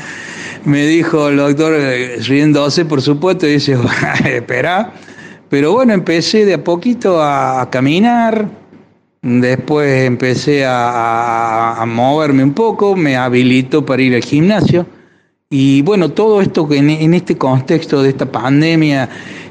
[0.66, 3.78] me dijo el doctor, eh, riéndose por supuesto, y dice,
[4.26, 4.92] espera.
[5.48, 8.50] Pero bueno, empecé de a poquito a, caminar,
[9.22, 14.84] después empecé a, a moverme un poco, me habilito para ir al gimnasio
[15.52, 19.08] y bueno, todo esto que en, este contexto de esta pandemia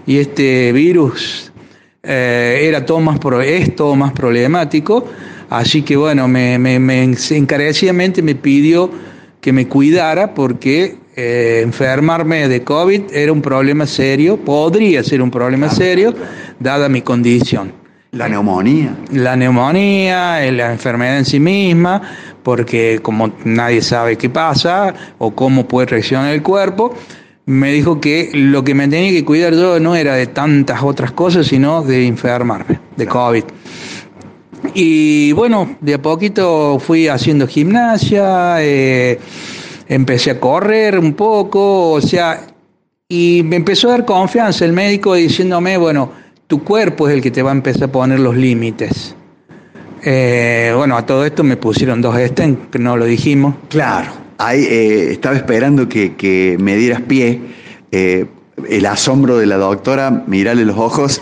[0.07, 1.51] y este virus
[2.03, 5.05] eh, era todo más es todo más problemático,
[5.49, 8.89] así que bueno, me, me, encarecidamente me pidió
[9.41, 15.29] que me cuidara porque eh, enfermarme de COVID era un problema serio, podría ser un
[15.29, 16.15] problema serio,
[16.61, 17.78] dada mi condición.
[18.12, 18.95] La neumonía.
[19.12, 22.01] La neumonía, la enfermedad en sí misma,
[22.41, 26.95] porque como nadie sabe qué pasa o cómo puede reaccionar el cuerpo,
[27.45, 31.12] me dijo que lo que me tenía que cuidar yo no era de tantas otras
[31.12, 33.43] cosas, sino de enfermarme, de COVID.
[34.74, 39.20] Y bueno, de a poquito fui haciendo gimnasia, eh,
[39.88, 42.41] empecé a correr un poco, o sea,
[43.07, 46.12] y me empezó a dar confianza el médico diciéndome, bueno,
[46.49, 49.15] tu cuerpo es el que te va a empezar a poner los límites.
[50.01, 53.53] Eh, bueno, a todo esto me pusieron dos estén, que no lo dijimos.
[53.69, 57.39] Claro, ahí eh, estaba esperando que, me dieras pie.
[57.91, 58.25] Eh,
[58.67, 61.21] el asombro de la doctora, mirarle los ojos.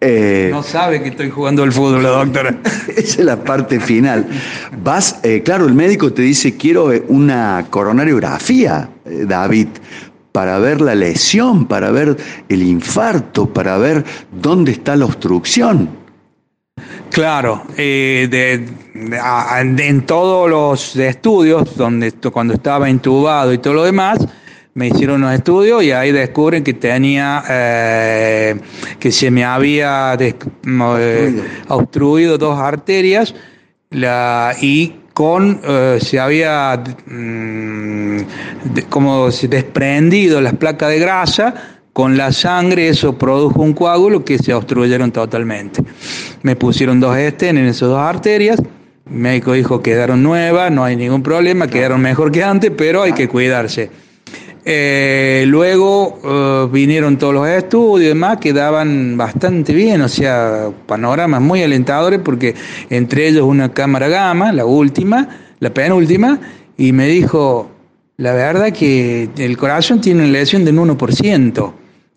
[0.50, 2.56] no sabe que estoy jugando al fútbol, la doctora.
[2.96, 4.26] Esa es la parte final.
[4.82, 9.68] Vas, claro, el médico te dice, quiero una coronariografía, David,
[10.32, 12.16] para ver la lesión, para ver
[12.48, 16.02] el infarto, para ver dónde está la obstrucción.
[17.10, 24.26] Claro, eh, en todos los estudios, donde cuando estaba intubado y todo lo demás,
[24.74, 28.58] me hicieron unos estudios y ahí descubren que tenía, eh,
[28.98, 30.34] que se me había eh,
[31.68, 33.34] obstruido dos arterias
[34.62, 35.60] y con,
[36.00, 38.18] se había mm,
[38.88, 41.54] como desprendido las placas de grasa
[41.92, 45.82] con la sangre eso produjo un coágulo que se obstruyeron totalmente.
[46.42, 48.58] Me pusieron dos estén en esas dos arterias.
[49.04, 53.12] El médico dijo quedaron nuevas, no hay ningún problema, quedaron mejor que antes, pero hay
[53.12, 53.90] que cuidarse.
[54.64, 61.40] Eh, luego eh, vinieron todos los estudios y demás, quedaban bastante bien, o sea, panoramas
[61.40, 62.54] muy alentadores, porque
[62.90, 66.38] entre ellos una cámara gamma, la última, la penúltima,
[66.76, 67.70] y me dijo,
[68.16, 71.72] la verdad que el corazón tiene una lesión del 1%.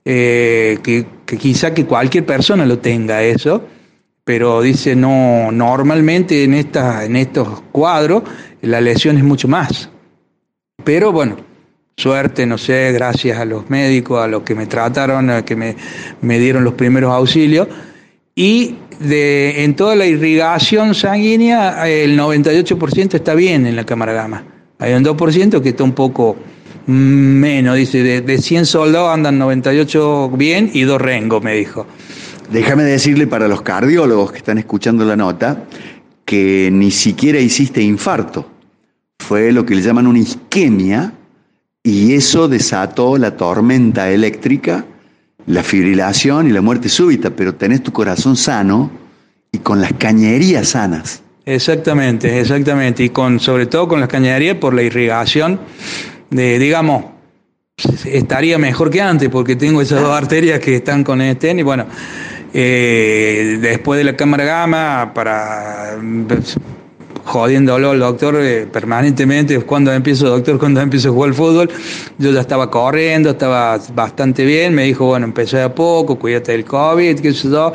[0.08, 3.64] Eh, que, quizá que cualquier persona lo tenga eso,
[4.24, 8.22] pero dice, no, normalmente en, esta, en estos cuadros
[8.62, 9.89] la lesión es mucho más.
[10.84, 11.38] Pero bueno,
[11.98, 15.76] suerte, no sé, gracias a los médicos, a los que me trataron, a que me,
[16.22, 17.68] me dieron los primeros auxilios.
[18.36, 24.43] Y de, en toda la irrigación sanguínea, el 98% está bien en la cámara gamma.
[24.80, 26.36] Hay un 2% que está un poco
[26.88, 31.88] Menos, dice, de, de 100 soldados andan 98 bien y dos rengo, me dijo.
[32.52, 35.64] Déjame decirle para los cardiólogos que están escuchando la nota
[36.26, 38.52] que ni siquiera hiciste infarto.
[39.18, 41.12] Fue lo que le llaman una isquemia
[41.86, 44.84] y eso desató la tormenta eléctrica,
[45.46, 48.90] la fibrilación y la muerte súbita, pero tenés tu corazón sano
[49.52, 51.22] y con las cañerías sanas.
[51.46, 55.60] Exactamente, exactamente, y con sobre todo con las cañerías por la irrigación
[56.32, 57.06] de, digamos,
[58.06, 61.86] estaría mejor que antes porque tengo esas dos arterias que están con el y bueno,
[62.52, 66.00] eh, después de la cámara gamma, para
[67.26, 71.70] jodiéndolo al doctor eh, permanentemente, cuando empiezo, doctor, cuando empiezo a jugar al fútbol,
[72.18, 76.66] yo ya estaba corriendo, estaba bastante bien, me dijo, bueno, empecé a poco, cuídate del
[76.66, 77.74] COVID, qué sé yo.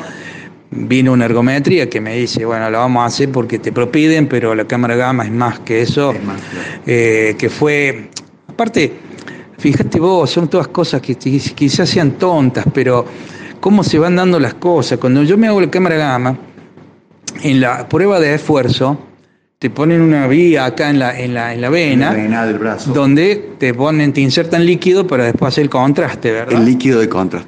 [0.73, 4.55] Vino una ergometría que me dice, bueno, lo vamos a hacer porque te propiden, pero
[4.55, 6.13] la cámara gamma es más que eso,
[6.87, 8.09] eh, que fue
[8.51, 8.93] Aparte,
[9.57, 13.05] fíjate vos, son todas cosas que quizás sean tontas, pero
[13.61, 14.99] cómo se van dando las cosas.
[14.99, 16.37] Cuando yo me hago la cámara gamma,
[17.41, 18.99] en la prueba de esfuerzo,
[19.61, 22.15] te ponen una vía acá en la, en la, en la vena,
[22.47, 22.93] del brazo.
[22.93, 26.57] donde te ponen, te insertan líquido para después hacer el contraste, ¿verdad?
[26.57, 27.47] El líquido de contraste.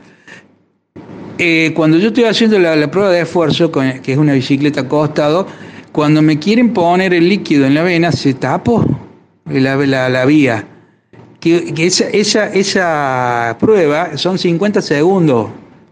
[1.39, 5.47] Eh, cuando yo estoy haciendo la, prueba de esfuerzo, que es una bicicleta acostado,
[5.91, 8.86] cuando me quieren poner el líquido en la vena, se tapo
[9.45, 10.68] la, la vía
[11.39, 15.49] que, esa, esa, esa prueba son 50 segundos,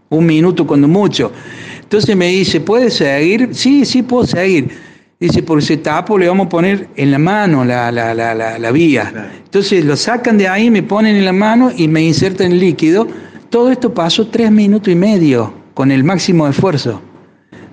[0.08, 1.32] un minuto cuando mucho.
[1.80, 3.48] Entonces me dice, ¿puede seguir?
[3.50, 4.91] Sí, sí puedo seguir.
[5.22, 8.70] Dice, por ese tapo le vamos a poner en la mano la, la, la, la
[8.72, 9.30] vía.
[9.44, 13.06] Entonces lo sacan de ahí, me ponen en la mano y me insertan el líquido.
[13.48, 17.00] Todo esto pasó tres minutos y medio con el máximo esfuerzo.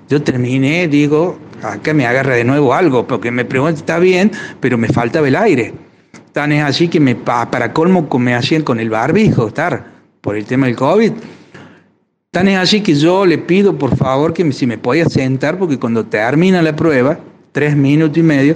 [0.08, 4.78] Yo terminé, digo, acá me agarra de nuevo algo, porque me pregunta, está bien, pero
[4.78, 5.74] me falta el aire.
[6.34, 9.88] Tan es así que me, para colmo me hacían con el barbijo estar
[10.22, 11.14] por el tema del COVID.
[12.30, 15.80] Tan es así que yo le pido por favor que si me podía sentar, porque
[15.80, 17.18] cuando termina la prueba,
[17.52, 18.56] tres minutos y medio,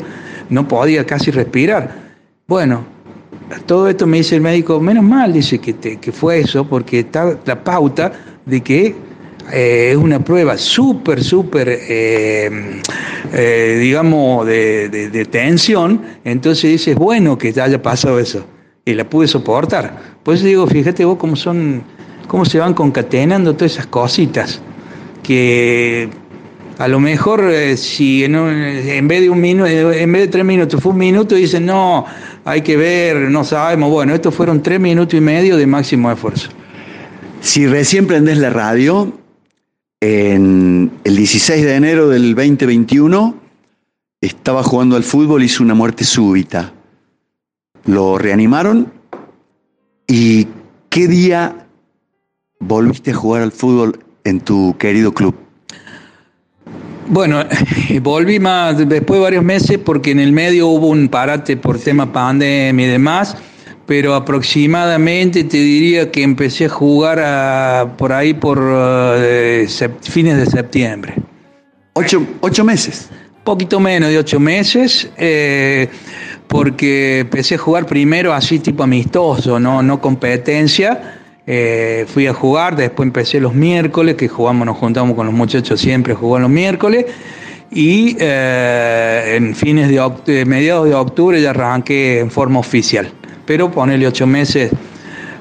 [0.50, 1.96] no podía casi respirar.
[2.48, 2.86] Bueno,
[3.66, 7.38] todo esto me dice el médico, menos mal, dice que, que fue eso, porque está
[7.46, 8.12] la pauta
[8.46, 8.96] de que
[9.52, 12.82] eh, es una prueba súper, súper, eh,
[13.34, 18.46] eh, digamos, de, tensión, entonces dices, bueno que haya pasado eso,
[18.86, 19.98] y la pude soportar.
[20.24, 21.84] Pues digo, fíjate vos cómo son,
[22.28, 24.62] cómo se van concatenando todas esas cositas,
[25.24, 26.10] que
[26.84, 30.92] a lo mejor si en, vez de un minuto, en vez de tres minutos fue
[30.92, 32.06] un minuto, dicen, no,
[32.44, 36.50] hay que ver, no sabemos, bueno, estos fueron tres minutos y medio de máximo esfuerzo.
[37.40, 39.14] Si recién prendés la radio,
[40.02, 43.34] el 16 de enero del 2021
[44.20, 46.74] estaba jugando al fútbol, hizo una muerte súbita.
[47.86, 48.92] lo reanimaron.
[50.06, 50.50] ¿Y
[50.90, 51.66] qué día
[52.60, 55.44] volviste a jugar al fútbol en tu querido club?
[57.08, 57.43] Bueno,
[58.01, 62.12] volví más después de varios meses porque en el medio hubo un parate por tema
[62.12, 63.36] pandemia y demás,
[63.86, 69.68] pero aproximadamente te diría que empecé a jugar por ahí por eh,
[70.01, 71.16] fines de septiembre.
[71.93, 73.10] ¿Ocho, meses?
[73.43, 75.89] Poquito menos de ocho meses, eh,
[76.47, 82.76] porque empecé a jugar primero así tipo amistoso, no, no competencia eh, fui a jugar,
[82.76, 86.52] después empecé los miércoles, que jugamos, nos juntamos con los muchachos siempre a jugar los
[86.52, 87.06] miércoles.
[87.72, 93.12] Y eh, en fines de mediados de octubre ya arranqué en forma oficial.
[93.46, 94.72] Pero ponerle ocho meses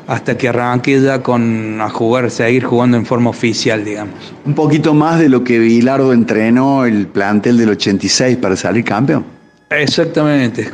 [0.07, 4.35] hasta que arranqué ya con a jugar, seguir jugando en forma oficial, digamos.
[4.45, 9.25] Un poquito más de lo que Bilardo entrenó el plantel del 86 para salir campeón.
[9.71, 10.69] Exactamente,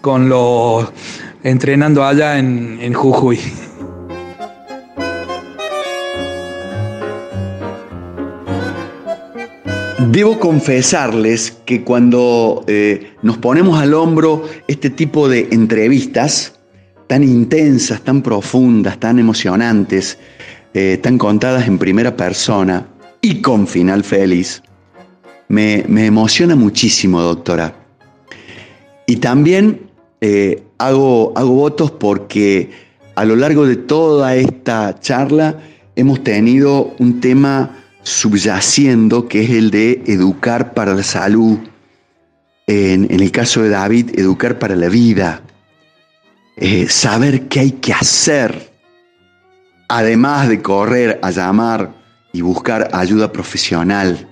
[0.00, 0.92] con los
[1.42, 3.38] entrenando allá en, en Jujuy.
[10.10, 16.58] Debo confesarles que cuando eh, nos ponemos al hombro este tipo de entrevistas
[17.06, 20.18] tan intensas, tan profundas, tan emocionantes,
[20.74, 22.88] eh, tan contadas en primera persona
[23.20, 24.62] y con final feliz,
[25.48, 27.72] me, emociona muchísimo, doctora.
[29.06, 29.90] Y también
[30.20, 32.70] eh, hago, hago votos porque
[33.14, 35.60] a lo largo de toda esta charla
[35.94, 41.58] hemos tenido un tema subyaciendo, que es el de educar para la salud.
[42.66, 45.42] En, el caso de David, educar para la vida.
[46.56, 48.72] Eh, saber qué hay que hacer,
[49.88, 51.94] además de correr a llamar
[52.32, 54.28] y buscar ayuda profesional.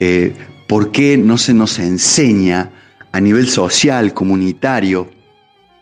[0.00, 0.34] Eh,
[0.66, 2.70] ¿Por qué no se nos enseña
[3.12, 5.08] a nivel social, comunitario,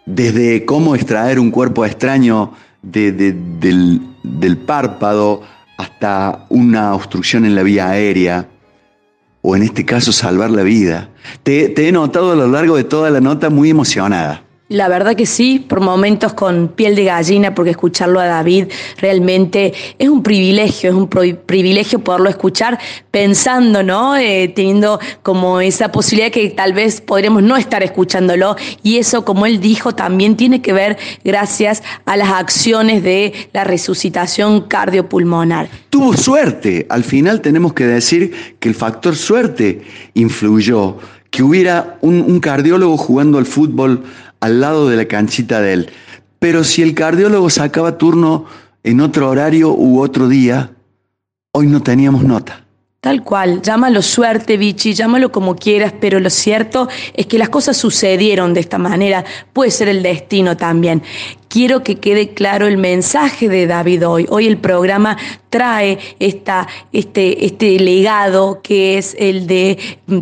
[0.05, 2.53] desde cómo extraer un cuerpo extraño
[2.83, 5.43] del, del párpado
[5.77, 8.49] hasta una obstrucción en la vía aérea,
[9.43, 11.11] o en este caso salvar la vida.
[11.43, 14.43] Te, he notado a lo largo de toda la nota muy emocionada.
[14.69, 18.65] La verdad que sí, por momentos con piel de gallina, porque escucharlo a David
[18.99, 22.77] realmente es un privilegio, es un privilegio poderlo escuchar
[23.13, 24.17] pensando, ¿no?
[24.17, 29.47] Eh, teniendo como esa posibilidad que tal vez podremos no estar escuchándolo y eso, como
[29.47, 35.69] él dijo, también tiene que ver gracias a las acciones de la resucitación cardiopulmonar.
[35.91, 39.83] Tuvo suerte, al final tenemos que decir que el factor suerte
[40.15, 40.97] influyó,
[41.31, 44.03] que hubiera un cardiólogo jugando al fútbol
[44.41, 45.91] al lado de la canchita de él.
[46.39, 48.47] Pero si el cardiólogo sacaba turno
[48.83, 50.71] en otro horario u otro día,
[51.53, 52.63] hoy no teníamos nota.
[53.01, 57.77] Tal cual, llámalo suerte, Vichy, llámalo como quieras, pero lo cierto es que las cosas
[57.77, 61.03] sucedieron de esta manera, puede ser el destino también
[61.57, 64.27] quiero que quede claro el mensaje de David hoy.
[64.29, 65.17] Hoy el programa
[65.57, 69.79] trae esta, este, este legado que es el de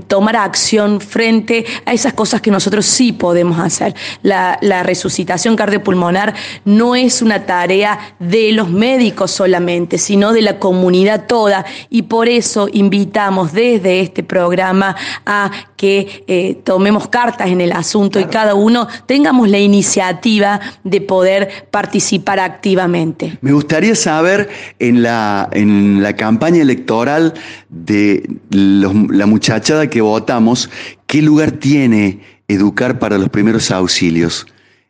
[0.07, 3.95] tomar acción frente a esas cosas que nosotros sí podemos hacer.
[4.23, 10.59] La, la resucitación cardiopulmonar no es una tarea de los médicos solamente, sino de la
[10.59, 17.61] comunidad toda y por eso invitamos desde este programa a que eh, tomemos cartas en
[17.61, 23.39] el asunto y cada uno tengamos la iniciativa de poder poder participar activamente.
[23.41, 24.49] Me gustaría saber
[24.81, 27.35] en la, en la campaña electoral
[27.69, 30.71] de la muchachada que votamos,
[31.07, 34.47] ¿qué lugar tiene educar para los primeros auxilios?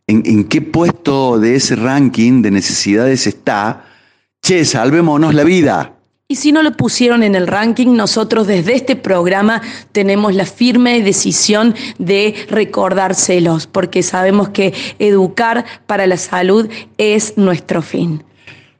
[0.07, 3.85] ¿En, ¿En, qué puesto de ese ranking de necesidades está?
[4.43, 5.95] Che, salvémonos la vida.
[6.26, 9.61] Y si no lo pusieron en el ranking, nosotros desde este programa
[9.93, 17.82] tenemos la firme decisión de recordárselos, porque sabemos que educar para la salud es nuestro
[17.82, 18.24] fin.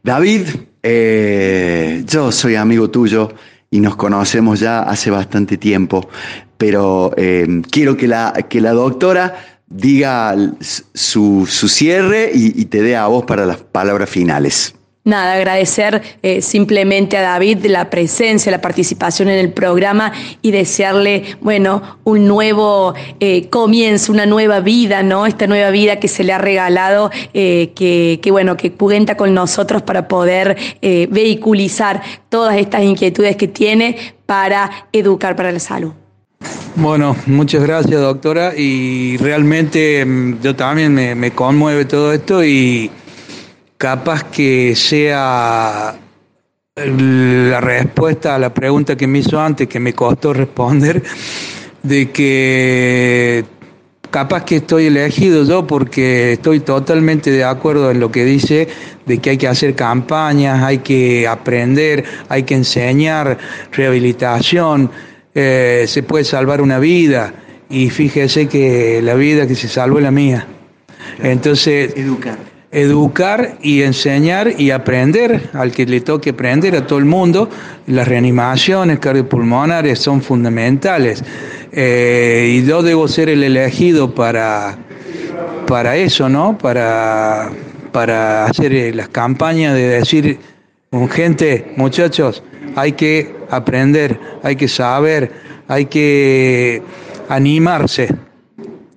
[0.03, 0.47] David,
[0.85, 3.33] eh, yo soy amigo tuyo
[3.71, 6.09] y nos conocemos ya hace bastante tiempo,
[6.59, 9.35] pero eh, quiero que la, que la doctora
[9.67, 14.75] diga su, cierre y te dé a vos para las palabras finales.
[15.07, 21.37] Nada, agradecer eh, simplemente a David la presencia, la participación en el programa y desearle,
[21.43, 25.27] bueno, un nuevo eh, comienzo, una nueva vida, ¿no?
[25.27, 29.83] Esta nueva vida que se le ha regalado, eh, que, bueno, que cuenta con nosotros
[29.83, 35.93] para poder vehiculizar todas estas inquietudes que tiene para educar para la salud.
[36.77, 42.91] Bueno, muchas gracias doctora y realmente mm, yo también me conmueve todo esto y
[43.85, 45.95] capaz que sea
[46.75, 51.03] la respuesta a la pregunta que me hizo antes, que me costó responder,
[51.83, 53.45] de que
[54.09, 58.69] capaz que estoy elegido yo porque estoy totalmente de acuerdo en lo que dice
[59.05, 63.37] de que hay que hacer campañas, hay que aprender, hay que enseñar
[63.71, 64.91] rehabilitación,
[65.35, 67.35] eh, se puede salvar una vida
[67.69, 70.47] y fíjese que la vida que se salvó es la mía.
[71.23, 72.54] Entonces, educar.
[72.75, 77.49] Educar y enseñar y aprender al que le toque aprender a todo el mundo.
[77.87, 81.23] Las reanimaciones cardiopulmonares son fundamentales.
[81.71, 84.77] Eh, y yo debo ser el elegido para,
[85.69, 86.59] para eso, ¿no?
[86.59, 87.49] Para,
[87.93, 90.41] para hacer eh, las campañas de decir,
[91.13, 92.43] gente, muchachos,
[92.75, 95.31] hay que aprender, hay que saber,
[95.69, 96.83] hay que
[97.29, 98.09] animarse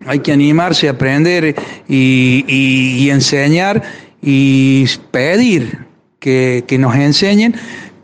[0.07, 1.55] hay que animarse aprender
[1.87, 3.83] y, enseñar
[4.21, 5.85] y pedir
[6.19, 7.55] que, nos enseñen.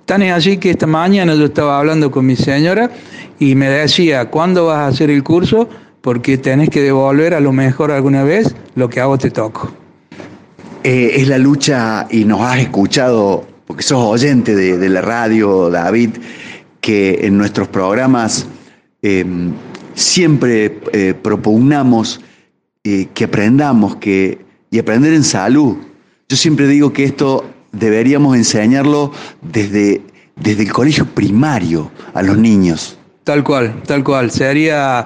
[0.06, 2.92] Tan es así que esta mañana yo estaba hablando con mi señora
[3.40, 5.70] y me decía, ¿cuándo vas a hacer el curso?
[6.02, 9.74] Porque tenés que devolver a lo mejor alguna vez lo que hago te toco.
[10.84, 16.10] Eh, es la lucha, y nos has escuchado, porque sos oyente de, la radio, David,
[16.82, 18.46] que en nuestros programas
[19.02, 19.54] em,
[19.96, 22.22] siempre eh, propugnamos
[22.84, 24.40] eh, que aprendamos que,
[24.70, 25.78] y aprender en salud.
[26.28, 30.02] Yo siempre digo que esto deberíamos enseñarlo desde,
[30.36, 32.98] desde el colegio primario a los niños.
[33.24, 34.32] Tal cual, tal cual.
[34.32, 35.06] Sería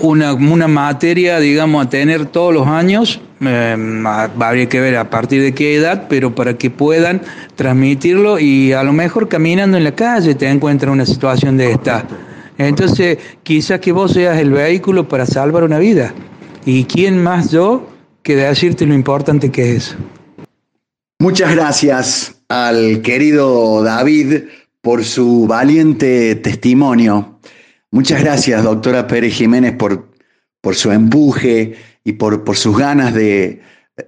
[0.00, 3.20] una, una materia, digamos, a tener todos los años.
[3.40, 4.02] Eh,
[4.40, 7.22] habría que ver a partir de qué edad, pero para que puedan
[7.56, 12.04] transmitirlo y a lo mejor caminando en la calle te encuentras una situación de esta.
[12.68, 16.14] Entonces, quizás que vos seas el vehículo para salvar una vida.
[16.64, 17.88] ¿Y quién más yo
[18.22, 19.96] que decirte lo importante que es?
[21.18, 24.44] Muchas gracias al querido David
[24.80, 27.38] por su valiente testimonio.
[27.90, 30.08] Muchas gracias, doctora Pérez Jiménez, por,
[30.60, 33.62] por su empuje y por, por sus ganas de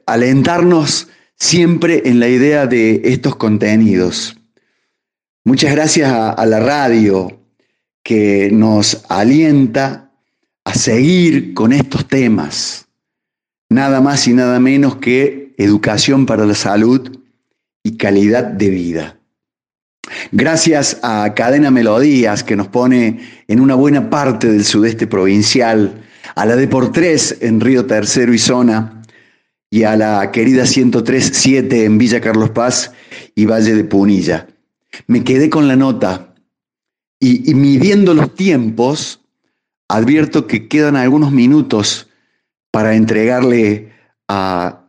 [0.07, 4.37] alentarnos siempre en la idea de estos contenidos.
[5.45, 7.44] Muchas gracias a la radio,
[8.05, 10.13] que nos alienta
[10.65, 12.87] a seguir con estos temas.
[13.71, 17.19] Nada más y nada menos que educación para la salud
[17.83, 19.19] y calidad de vida.
[20.33, 26.03] Gracias a Cadena Melodías que nos pone en una buena parte del sudeste provincial,
[26.35, 29.03] a la de por tres en Río Tercero y Zona,
[29.71, 32.93] y a la querida 103.7 en Villa Carlos Paz
[33.35, 34.47] y Valle de Punilla.
[35.07, 36.34] Me quedé con la nota
[37.21, 39.21] y, midiendo los tiempos,
[39.89, 42.09] advierto que quedan algunos minutos
[42.71, 43.93] para entregarle
[44.29, 44.81] a,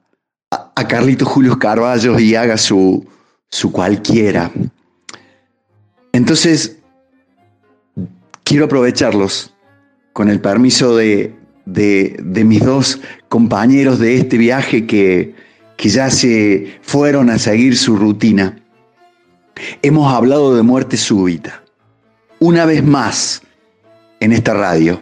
[0.51, 3.05] a, Carlito Julio Carballo y haga su,
[3.49, 4.51] su cualquiera.
[6.11, 6.77] Entonces,
[8.43, 9.53] quiero aprovecharlos
[10.13, 12.99] con el permiso de, de, mis dos
[13.29, 15.35] compañeros de este viaje que,
[15.77, 18.61] que ya se fueron a seguir su rutina.
[19.81, 21.64] Hemos hablado de muerte súbita
[22.45, 23.41] una vez más
[24.19, 25.01] en esta radio.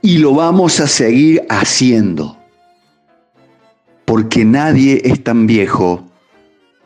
[0.00, 2.38] Y lo vamos a seguir haciendo.
[4.06, 6.08] Porque nadie es tan viejo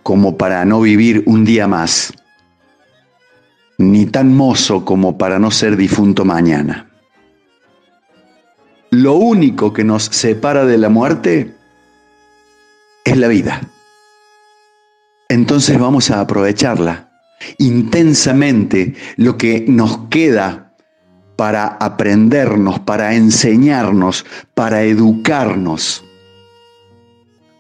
[0.03, 2.13] como para no vivir un día más.
[3.79, 6.91] Ni tan mozo como para no ser difunto mañana.
[8.91, 11.55] Lo único que nos separa de la muerte
[13.05, 13.61] es la vida.
[15.29, 17.12] Entonces vamos a aprovecharla
[17.59, 20.74] intensamente lo que nos queda
[21.36, 24.24] para aprendernos, para enseñarnos,
[24.55, 26.05] para educarnos.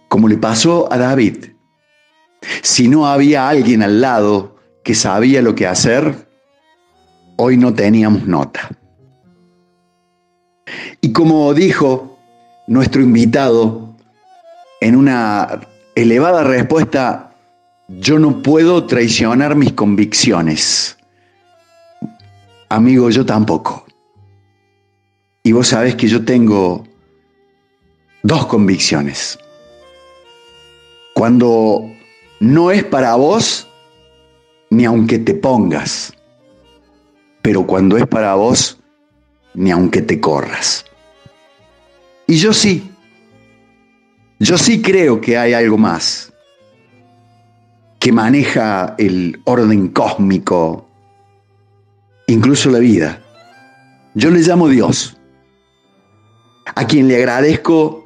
[0.08, 1.46] Como le pasó a David.
[2.62, 6.28] Si no había alguien al lado que sabía lo que hacer,
[7.36, 8.70] hoy no teníamos nota.
[11.00, 12.18] Y como dijo
[12.66, 13.96] nuestro invitado
[14.80, 15.60] en una
[15.94, 17.31] elevada respuesta
[17.88, 20.96] yo no puedo traicionar mis convicciones.
[22.68, 23.84] Amigo, yo tampoco.
[25.42, 26.84] Y vos sabés que yo tengo
[28.22, 29.38] dos convicciones.
[31.14, 31.90] Cuando
[32.40, 33.68] no es para vos,
[34.70, 36.12] ni aunque te pongas.
[37.42, 38.78] Pero cuando es para vos,
[39.54, 40.84] ni aunque te corras.
[42.26, 42.90] Y yo sí.
[44.38, 46.31] Yo sí creo que hay algo más
[48.02, 50.88] que maneja el orden cósmico,
[52.26, 53.22] incluso la vida.
[54.14, 55.16] Yo le llamo Dios,
[56.74, 58.04] a quien le agradezco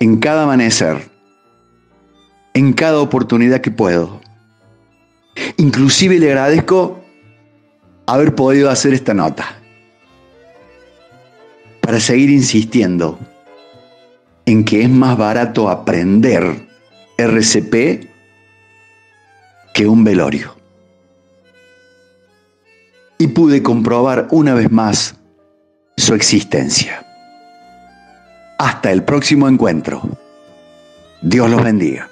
[0.00, 1.12] en cada amanecer,
[2.54, 4.20] en cada oportunidad que puedo.
[5.58, 6.98] Inclusive le agradezco
[8.06, 9.46] haber podido hacer esta nota.
[11.82, 13.18] para seguir insistiendo
[14.44, 16.66] en que es más barato aprender
[17.16, 18.17] RCP
[19.78, 20.56] que un velorio.
[23.16, 25.14] Y pude comprobar una vez más
[25.96, 27.06] su existencia.
[28.58, 30.02] Hasta el próximo encuentro.
[31.22, 32.10] Dios los bendiga.